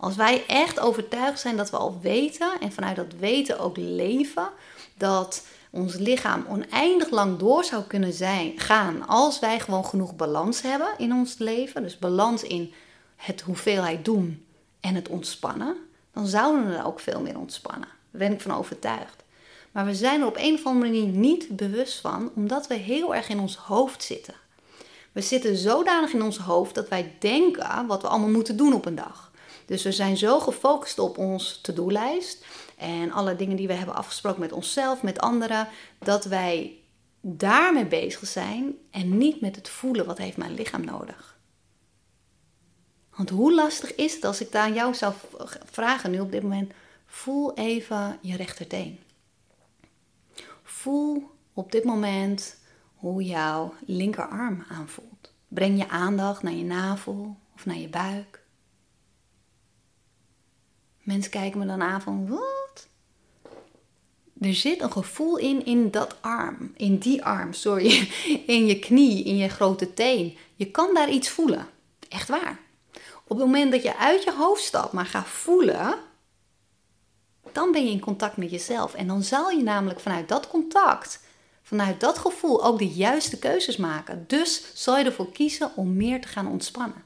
Als 0.00 0.16
wij 0.16 0.46
echt 0.46 0.80
overtuigd 0.80 1.40
zijn 1.40 1.56
dat 1.56 1.70
we 1.70 1.76
al 1.76 1.98
weten 2.02 2.50
en 2.60 2.72
vanuit 2.72 2.96
dat 2.96 3.14
weten 3.18 3.58
ook 3.58 3.76
leven, 3.76 4.48
dat 4.96 5.46
ons 5.70 5.94
lichaam 5.94 6.44
oneindig 6.48 7.10
lang 7.10 7.38
door 7.38 7.64
zou 7.64 7.82
kunnen 7.82 8.12
zijn, 8.12 8.52
gaan 8.56 9.06
als 9.06 9.38
wij 9.38 9.60
gewoon 9.60 9.84
genoeg 9.84 10.16
balans 10.16 10.62
hebben 10.62 10.88
in 10.98 11.12
ons 11.12 11.38
leven. 11.38 11.82
Dus 11.82 11.98
balans 11.98 12.42
in 12.42 12.72
het 13.16 13.40
hoeveelheid 13.40 14.04
doen 14.04 14.46
en 14.80 14.94
het 14.94 15.08
ontspannen. 15.08 15.76
Dan 16.12 16.26
zouden 16.26 16.68
we 16.68 16.84
ook 16.84 17.00
veel 17.00 17.20
meer 17.20 17.38
ontspannen. 17.38 17.88
Daar 18.10 18.20
ben 18.20 18.32
ik 18.32 18.40
van 18.40 18.54
overtuigd. 18.54 19.24
Maar 19.72 19.84
we 19.84 19.94
zijn 19.94 20.20
er 20.20 20.26
op 20.26 20.36
een 20.36 20.54
of 20.54 20.66
andere 20.66 20.92
manier 20.92 21.06
niet 21.06 21.56
bewust 21.56 22.00
van, 22.00 22.30
omdat 22.34 22.66
we 22.66 22.74
heel 22.74 23.14
erg 23.14 23.28
in 23.28 23.40
ons 23.40 23.56
hoofd 23.56 24.02
zitten. 24.02 24.34
We 25.12 25.20
zitten 25.20 25.56
zodanig 25.56 26.12
in 26.12 26.22
ons 26.22 26.38
hoofd 26.38 26.74
dat 26.74 26.88
wij 26.88 27.16
denken 27.18 27.86
wat 27.86 28.02
we 28.02 28.08
allemaal 28.08 28.28
moeten 28.28 28.56
doen 28.56 28.72
op 28.72 28.86
een 28.86 28.94
dag. 28.94 29.27
Dus 29.68 29.82
we 29.82 29.92
zijn 29.92 30.16
zo 30.16 30.40
gefocust 30.40 30.98
op 30.98 31.18
ons 31.18 31.60
to-do-lijst 31.60 32.44
en 32.76 33.12
alle 33.12 33.36
dingen 33.36 33.56
die 33.56 33.66
we 33.66 33.72
hebben 33.72 33.94
afgesproken 33.94 34.40
met 34.40 34.52
onszelf, 34.52 35.02
met 35.02 35.18
anderen, 35.18 35.68
dat 35.98 36.24
wij 36.24 36.76
daarmee 37.20 37.86
bezig 37.86 38.26
zijn 38.26 38.74
en 38.90 39.18
niet 39.18 39.40
met 39.40 39.56
het 39.56 39.68
voelen 39.68 40.06
wat 40.06 40.18
heeft 40.18 40.36
mijn 40.36 40.54
lichaam 40.54 40.84
nodig. 40.84 41.38
Want 43.16 43.30
hoe 43.30 43.54
lastig 43.54 43.94
is 43.94 44.14
het 44.14 44.24
als 44.24 44.40
ik 44.40 44.52
daar 44.52 44.62
aan 44.62 44.74
jou 44.74 44.94
zou 44.94 45.14
vragen 45.64 46.10
nu 46.10 46.20
op 46.20 46.32
dit 46.32 46.42
moment, 46.42 46.72
voel 47.06 47.54
even 47.54 48.18
je 48.20 48.36
rechterteen. 48.36 48.98
Voel 50.62 51.30
op 51.52 51.72
dit 51.72 51.84
moment 51.84 52.56
hoe 52.94 53.22
jouw 53.22 53.74
linkerarm 53.86 54.64
aanvoelt. 54.68 55.32
Breng 55.48 55.78
je 55.78 55.88
aandacht 55.88 56.42
naar 56.42 56.52
je 56.52 56.64
navel 56.64 57.36
of 57.54 57.66
naar 57.66 57.78
je 57.78 57.88
buik. 57.88 58.37
Mensen 61.08 61.30
kijken 61.30 61.58
me 61.58 61.66
dan 61.66 61.82
aan 61.82 62.02
van, 62.02 62.28
wat? 62.28 62.88
Er 64.40 64.54
zit 64.54 64.80
een 64.80 64.92
gevoel 64.92 65.36
in, 65.36 65.64
in 65.64 65.90
dat 65.90 66.16
arm, 66.20 66.72
in 66.76 66.98
die 66.98 67.24
arm, 67.24 67.52
sorry, 67.52 68.10
in 68.46 68.66
je 68.66 68.78
knie, 68.78 69.24
in 69.24 69.36
je 69.36 69.48
grote 69.48 69.94
teen. 69.94 70.36
Je 70.54 70.70
kan 70.70 70.94
daar 70.94 71.10
iets 71.10 71.28
voelen. 71.28 71.66
Echt 72.08 72.28
waar. 72.28 72.58
Op 73.24 73.36
het 73.36 73.38
moment 73.38 73.72
dat 73.72 73.82
je 73.82 73.96
uit 73.96 74.22
je 74.22 74.32
hoofd 74.32 74.62
stapt, 74.62 74.92
maar 74.92 75.06
gaat 75.06 75.26
voelen, 75.26 75.94
dan 77.52 77.72
ben 77.72 77.84
je 77.84 77.90
in 77.90 78.00
contact 78.00 78.36
met 78.36 78.50
jezelf. 78.50 78.94
En 78.94 79.06
dan 79.06 79.22
zal 79.22 79.50
je 79.50 79.62
namelijk 79.62 80.00
vanuit 80.00 80.28
dat 80.28 80.48
contact 80.48 81.20
vanuit 81.62 82.00
dat 82.00 82.18
gevoel 82.18 82.64
ook 82.64 82.78
de 82.78 82.88
juiste 82.88 83.38
keuzes 83.38 83.76
maken. 83.76 84.24
Dus 84.26 84.62
zal 84.74 84.98
je 84.98 85.04
ervoor 85.04 85.32
kiezen 85.32 85.70
om 85.76 85.96
meer 85.96 86.20
te 86.20 86.28
gaan 86.28 86.48
ontspannen. 86.48 87.02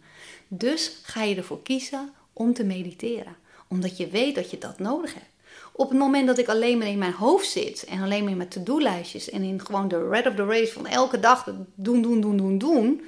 Dus 0.48 1.00
ga 1.02 1.22
je 1.22 1.36
ervoor 1.36 1.62
kiezen 1.62 2.12
om 2.32 2.54
te 2.54 2.64
mediteren, 2.64 3.36
omdat 3.72 3.96
je 3.96 4.06
weet 4.06 4.34
dat 4.34 4.50
je 4.50 4.58
dat 4.58 4.78
nodig 4.78 5.14
hebt. 5.14 5.26
Op 5.72 5.88
het 5.88 5.98
moment 5.98 6.26
dat 6.26 6.38
ik 6.38 6.48
alleen 6.48 6.78
maar 6.78 6.86
in 6.86 6.98
mijn 6.98 7.12
hoofd 7.12 7.48
zit 7.48 7.84
en 7.84 8.02
alleen 8.02 8.22
maar 8.22 8.30
in 8.30 8.36
mijn 8.36 8.48
to-do-lijstjes 8.48 9.30
en 9.30 9.42
in 9.42 9.60
gewoon 9.60 9.88
de 9.88 10.08
red 10.08 10.26
of 10.26 10.34
the 10.34 10.44
race 10.44 10.72
van 10.72 10.86
elke 10.86 11.20
dag 11.20 11.44
doen, 11.74 12.02
doen, 12.02 12.20
doen, 12.20 12.36
doen, 12.36 12.58
doen, 12.58 13.02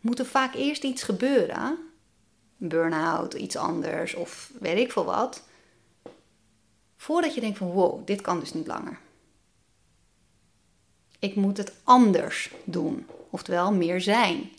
moet 0.00 0.18
er 0.18 0.26
vaak 0.26 0.54
eerst 0.54 0.84
iets 0.84 1.02
gebeuren. 1.02 1.78
Burn-out, 2.56 3.34
iets 3.34 3.56
anders 3.56 4.14
of 4.14 4.52
weet 4.60 4.78
ik 4.78 4.92
veel 4.92 5.04
wat. 5.04 5.42
Voordat 6.96 7.34
je 7.34 7.40
denkt 7.40 7.58
van 7.58 7.70
wow, 7.70 8.06
dit 8.06 8.20
kan 8.20 8.40
dus 8.40 8.52
niet 8.52 8.66
langer. 8.66 8.98
Ik 11.18 11.34
moet 11.34 11.56
het 11.56 11.72
anders 11.84 12.50
doen, 12.64 13.06
oftewel 13.30 13.72
meer 13.72 14.00
zijn. 14.00 14.50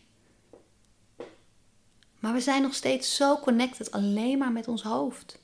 Maar 2.21 2.33
we 2.33 2.39
zijn 2.39 2.61
nog 2.61 2.73
steeds 2.73 3.15
zo 3.15 3.37
connected 3.37 3.91
alleen 3.91 4.37
maar 4.37 4.51
met 4.51 4.67
ons 4.67 4.83
hoofd. 4.83 5.39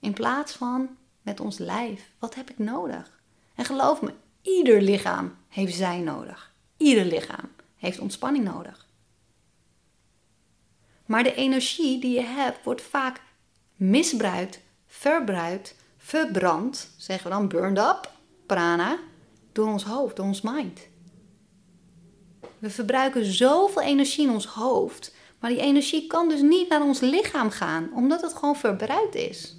In 0.00 0.12
plaats 0.12 0.52
van 0.52 0.96
met 1.22 1.40
ons 1.40 1.58
lijf. 1.58 2.10
Wat 2.18 2.34
heb 2.34 2.50
ik 2.50 2.58
nodig? 2.58 3.22
En 3.54 3.64
geloof 3.64 4.02
me, 4.02 4.14
ieder 4.42 4.82
lichaam 4.82 5.36
heeft 5.48 5.74
zijn 5.74 6.04
nodig. 6.04 6.54
Ieder 6.76 7.04
lichaam 7.04 7.50
heeft 7.76 7.98
ontspanning 7.98 8.44
nodig. 8.44 8.88
Maar 11.06 11.22
de 11.22 11.34
energie 11.34 12.00
die 12.00 12.14
je 12.14 12.26
hebt 12.26 12.64
wordt 12.64 12.82
vaak 12.82 13.20
misbruikt, 13.76 14.60
verbruikt, 14.86 15.74
verbrand, 15.96 16.90
zeggen 16.96 17.30
we 17.30 17.36
dan 17.36 17.48
burned 17.48 17.78
up, 17.78 18.12
prana, 18.46 18.98
door 19.52 19.68
ons 19.68 19.84
hoofd, 19.84 20.16
door 20.16 20.26
ons 20.26 20.40
mind. 20.40 20.80
We 22.64 22.70
verbruiken 22.70 23.24
zoveel 23.24 23.82
energie 23.82 24.26
in 24.26 24.32
ons 24.32 24.46
hoofd, 24.46 25.14
maar 25.38 25.50
die 25.50 25.60
energie 25.60 26.06
kan 26.06 26.28
dus 26.28 26.40
niet 26.40 26.68
naar 26.68 26.82
ons 26.82 27.00
lichaam 27.00 27.50
gaan, 27.50 27.90
omdat 27.94 28.20
het 28.20 28.34
gewoon 28.34 28.56
verbruikt 28.56 29.14
is. 29.14 29.56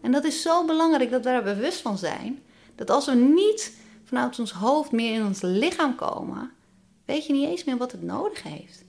En 0.00 0.12
dat 0.12 0.24
is 0.24 0.42
zo 0.42 0.64
belangrijk 0.64 1.10
dat 1.10 1.24
we 1.24 1.30
daar 1.30 1.42
bewust 1.42 1.80
van 1.80 1.98
zijn, 1.98 2.42
dat 2.74 2.90
als 2.90 3.06
we 3.06 3.14
niet 3.14 3.76
vanuit 4.04 4.38
ons 4.38 4.52
hoofd 4.52 4.92
meer 4.92 5.14
in 5.14 5.26
ons 5.26 5.40
lichaam 5.40 5.94
komen, 5.94 6.52
weet 7.04 7.26
je 7.26 7.32
niet 7.32 7.48
eens 7.48 7.64
meer 7.64 7.76
wat 7.76 7.92
het 7.92 8.02
nodig 8.02 8.42
heeft. 8.42 8.84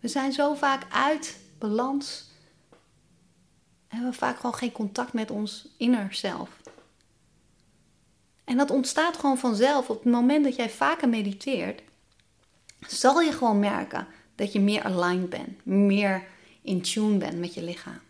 We 0.00 0.08
zijn 0.08 0.32
zo 0.32 0.54
vaak 0.54 0.86
uit 0.90 1.38
balans 1.58 2.30
en 3.88 3.96
hebben 3.96 4.14
vaak 4.14 4.36
gewoon 4.36 4.54
geen 4.54 4.72
contact 4.72 5.12
met 5.12 5.30
ons 5.30 5.68
inner 5.76 6.14
zelf. 6.14 6.50
En 8.46 8.56
dat 8.56 8.70
ontstaat 8.70 9.16
gewoon 9.16 9.38
vanzelf. 9.38 9.90
Op 9.90 10.04
het 10.04 10.12
moment 10.12 10.44
dat 10.44 10.56
jij 10.56 10.70
vaker 10.70 11.08
mediteert, 11.08 11.82
zal 12.86 13.20
je 13.20 13.32
gewoon 13.32 13.58
merken 13.58 14.06
dat 14.34 14.52
je 14.52 14.60
meer 14.60 14.82
aligned 14.82 15.30
bent, 15.30 15.64
meer 15.66 16.24
in 16.62 16.82
tune 16.82 17.16
bent 17.16 17.38
met 17.38 17.54
je 17.54 17.62
lichaam. 17.62 18.00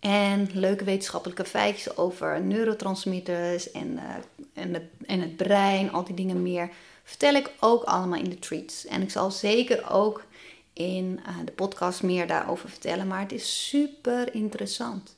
En 0.00 0.48
leuke 0.52 0.84
wetenschappelijke 0.84 1.44
feitjes 1.44 1.96
over 1.96 2.40
neurotransmitters 2.40 3.70
en, 3.70 3.92
uh, 3.92 4.14
en, 4.52 4.90
en 5.06 5.20
het 5.20 5.36
brein, 5.36 5.92
al 5.92 6.04
die 6.04 6.14
dingen 6.14 6.42
meer, 6.42 6.70
vertel 7.04 7.34
ik 7.34 7.50
ook 7.60 7.82
allemaal 7.82 8.18
in 8.18 8.30
de 8.30 8.38
treats. 8.38 8.86
En 8.86 9.02
ik 9.02 9.10
zal 9.10 9.30
zeker 9.30 9.90
ook 9.90 10.24
in 10.72 11.20
uh, 11.28 11.36
de 11.44 11.52
podcast 11.52 12.02
meer 12.02 12.26
daarover 12.26 12.68
vertellen, 12.68 13.06
maar 13.06 13.20
het 13.20 13.32
is 13.32 13.68
super 13.68 14.34
interessant. 14.34 15.16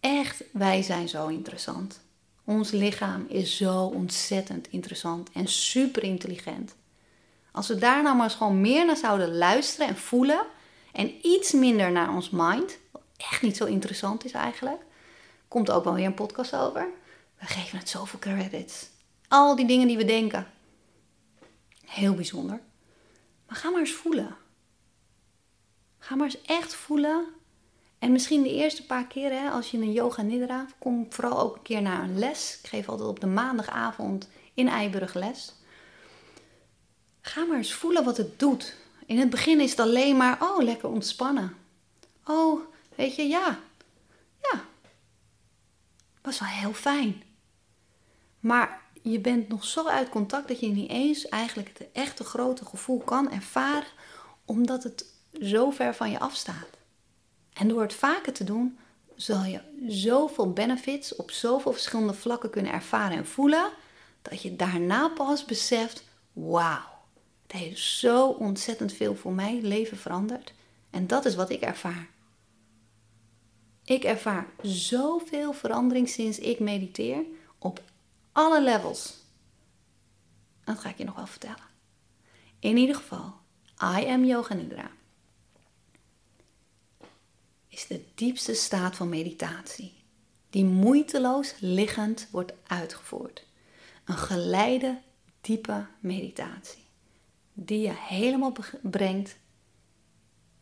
Echt, 0.00 0.44
wij 0.52 0.82
zijn 0.82 1.08
zo 1.08 1.26
interessant. 1.26 2.00
Ons 2.46 2.70
lichaam 2.70 3.26
is 3.28 3.56
zo 3.56 3.84
ontzettend 3.84 4.68
interessant 4.70 5.30
en 5.32 5.48
super 5.48 6.02
intelligent. 6.02 6.74
Als 7.52 7.68
we 7.68 7.76
daar 7.76 8.02
nou 8.02 8.16
maar 8.16 8.24
eens 8.24 8.34
gewoon 8.34 8.60
meer 8.60 8.86
naar 8.86 8.96
zouden 8.96 9.36
luisteren 9.36 9.88
en 9.88 9.96
voelen 9.96 10.46
en 10.92 11.26
iets 11.26 11.52
minder 11.52 11.92
naar 11.92 12.14
ons 12.14 12.30
mind, 12.30 12.78
wat 12.90 13.02
echt 13.16 13.42
niet 13.42 13.56
zo 13.56 13.64
interessant 13.64 14.24
is 14.24 14.32
eigenlijk, 14.32 14.82
komt 15.48 15.70
ook 15.70 15.84
wel 15.84 15.94
weer 15.94 16.06
een 16.06 16.14
podcast 16.14 16.54
over. 16.54 16.88
We 17.38 17.46
geven 17.46 17.78
het 17.78 17.88
zoveel 17.88 18.18
credits. 18.18 18.88
Al 19.28 19.56
die 19.56 19.66
dingen 19.66 19.86
die 19.86 19.96
we 19.96 20.04
denken. 20.04 20.46
Heel 21.84 22.14
bijzonder. 22.14 22.60
Maar 23.46 23.56
ga 23.56 23.70
maar 23.70 23.80
eens 23.80 23.92
voelen. 23.92 24.36
Ga 25.98 26.14
maar 26.14 26.26
eens 26.26 26.42
echt 26.42 26.74
voelen 26.74 27.26
en 27.98 28.12
misschien 28.12 28.42
de 28.42 28.54
eerste 28.54 28.86
paar 28.86 29.06
keer, 29.06 29.30
hè, 29.30 29.50
als 29.50 29.70
je 29.70 29.78
een 29.78 29.92
yoga 29.92 30.22
nidra, 30.22 30.66
kom 30.78 31.06
vooral 31.08 31.40
ook 31.40 31.56
een 31.56 31.62
keer 31.62 31.82
naar 31.82 32.02
een 32.02 32.18
les. 32.18 32.58
Ik 32.62 32.68
geef 32.68 32.88
altijd 32.88 33.08
op 33.08 33.20
de 33.20 33.26
maandagavond 33.26 34.28
in 34.54 34.68
Eiburg 34.68 35.14
les. 35.14 35.52
Ga 37.20 37.44
maar 37.44 37.56
eens 37.56 37.72
voelen 37.72 38.04
wat 38.04 38.16
het 38.16 38.38
doet. 38.38 38.74
In 39.06 39.18
het 39.18 39.30
begin 39.30 39.60
is 39.60 39.70
het 39.70 39.80
alleen 39.80 40.16
maar, 40.16 40.42
oh, 40.42 40.62
lekker 40.62 40.88
ontspannen. 40.88 41.56
Oh, 42.24 42.60
weet 42.94 43.16
je, 43.16 43.22
ja. 43.22 43.58
Ja. 44.42 44.64
Was 46.22 46.38
wel 46.38 46.48
heel 46.48 46.72
fijn. 46.72 47.22
Maar 48.40 48.80
je 49.02 49.18
bent 49.18 49.48
nog 49.48 49.64
zo 49.64 49.86
uit 49.86 50.08
contact 50.08 50.48
dat 50.48 50.60
je 50.60 50.66
niet 50.66 50.90
eens 50.90 51.28
eigenlijk 51.28 51.78
het 51.78 51.88
echte 51.92 52.24
grote 52.24 52.64
gevoel 52.64 52.98
kan 52.98 53.30
ervaren, 53.30 53.88
omdat 54.44 54.82
het 54.82 55.04
zo 55.40 55.70
ver 55.70 55.94
van 55.94 56.10
je 56.10 56.18
afstaat. 56.18 56.75
En 57.56 57.68
door 57.68 57.82
het 57.82 57.94
vaker 57.94 58.32
te 58.32 58.44
doen, 58.44 58.78
zal 59.14 59.44
je 59.44 59.60
zoveel 59.88 60.52
benefits 60.52 61.16
op 61.16 61.30
zoveel 61.30 61.72
verschillende 61.72 62.14
vlakken 62.14 62.50
kunnen 62.50 62.72
ervaren 62.72 63.16
en 63.16 63.26
voelen, 63.26 63.70
dat 64.22 64.42
je 64.42 64.56
daarna 64.56 65.08
pas 65.08 65.44
beseft: 65.44 66.04
wauw, 66.32 66.98
het 67.42 67.52
heeft 67.52 67.80
zo 67.80 68.28
ontzettend 68.28 68.92
veel 68.92 69.14
voor 69.14 69.32
mij 69.32 69.60
leven 69.62 69.96
veranderd. 69.96 70.54
En 70.90 71.06
dat 71.06 71.24
is 71.24 71.34
wat 71.34 71.50
ik 71.50 71.60
ervaar. 71.60 72.08
Ik 73.84 74.04
ervaar 74.04 74.46
zoveel 74.62 75.52
verandering 75.52 76.08
sinds 76.08 76.38
ik 76.38 76.60
mediteer 76.60 77.24
op 77.58 77.82
alle 78.32 78.62
levels. 78.62 79.14
Dat 80.64 80.78
ga 80.78 80.88
ik 80.88 80.98
je 80.98 81.04
nog 81.04 81.14
wel 81.14 81.26
vertellen. 81.26 81.74
In 82.58 82.76
ieder 82.76 82.96
geval, 82.96 83.34
I 83.82 84.06
am 84.06 84.24
Yoga 84.24 84.54
Nidra 84.54 84.90
is 87.76 87.86
de 87.86 88.04
diepste 88.14 88.54
staat 88.54 88.96
van 88.96 89.08
meditatie, 89.08 89.92
die 90.50 90.64
moeiteloos 90.64 91.54
liggend 91.60 92.28
wordt 92.30 92.52
uitgevoerd. 92.66 93.46
Een 94.04 94.16
geleide, 94.16 95.00
diepe 95.40 95.86
meditatie, 96.00 96.84
die 97.52 97.80
je 97.80 97.92
helemaal 97.92 98.52
brengt 98.82 99.36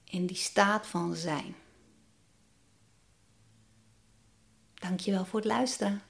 in 0.05 0.27
die 0.27 0.37
staat 0.37 0.87
van 0.87 1.15
zijn. 1.15 1.55
Dankjewel 4.75 5.25
voor 5.25 5.41
het 5.41 5.49
luisteren. 5.49 6.03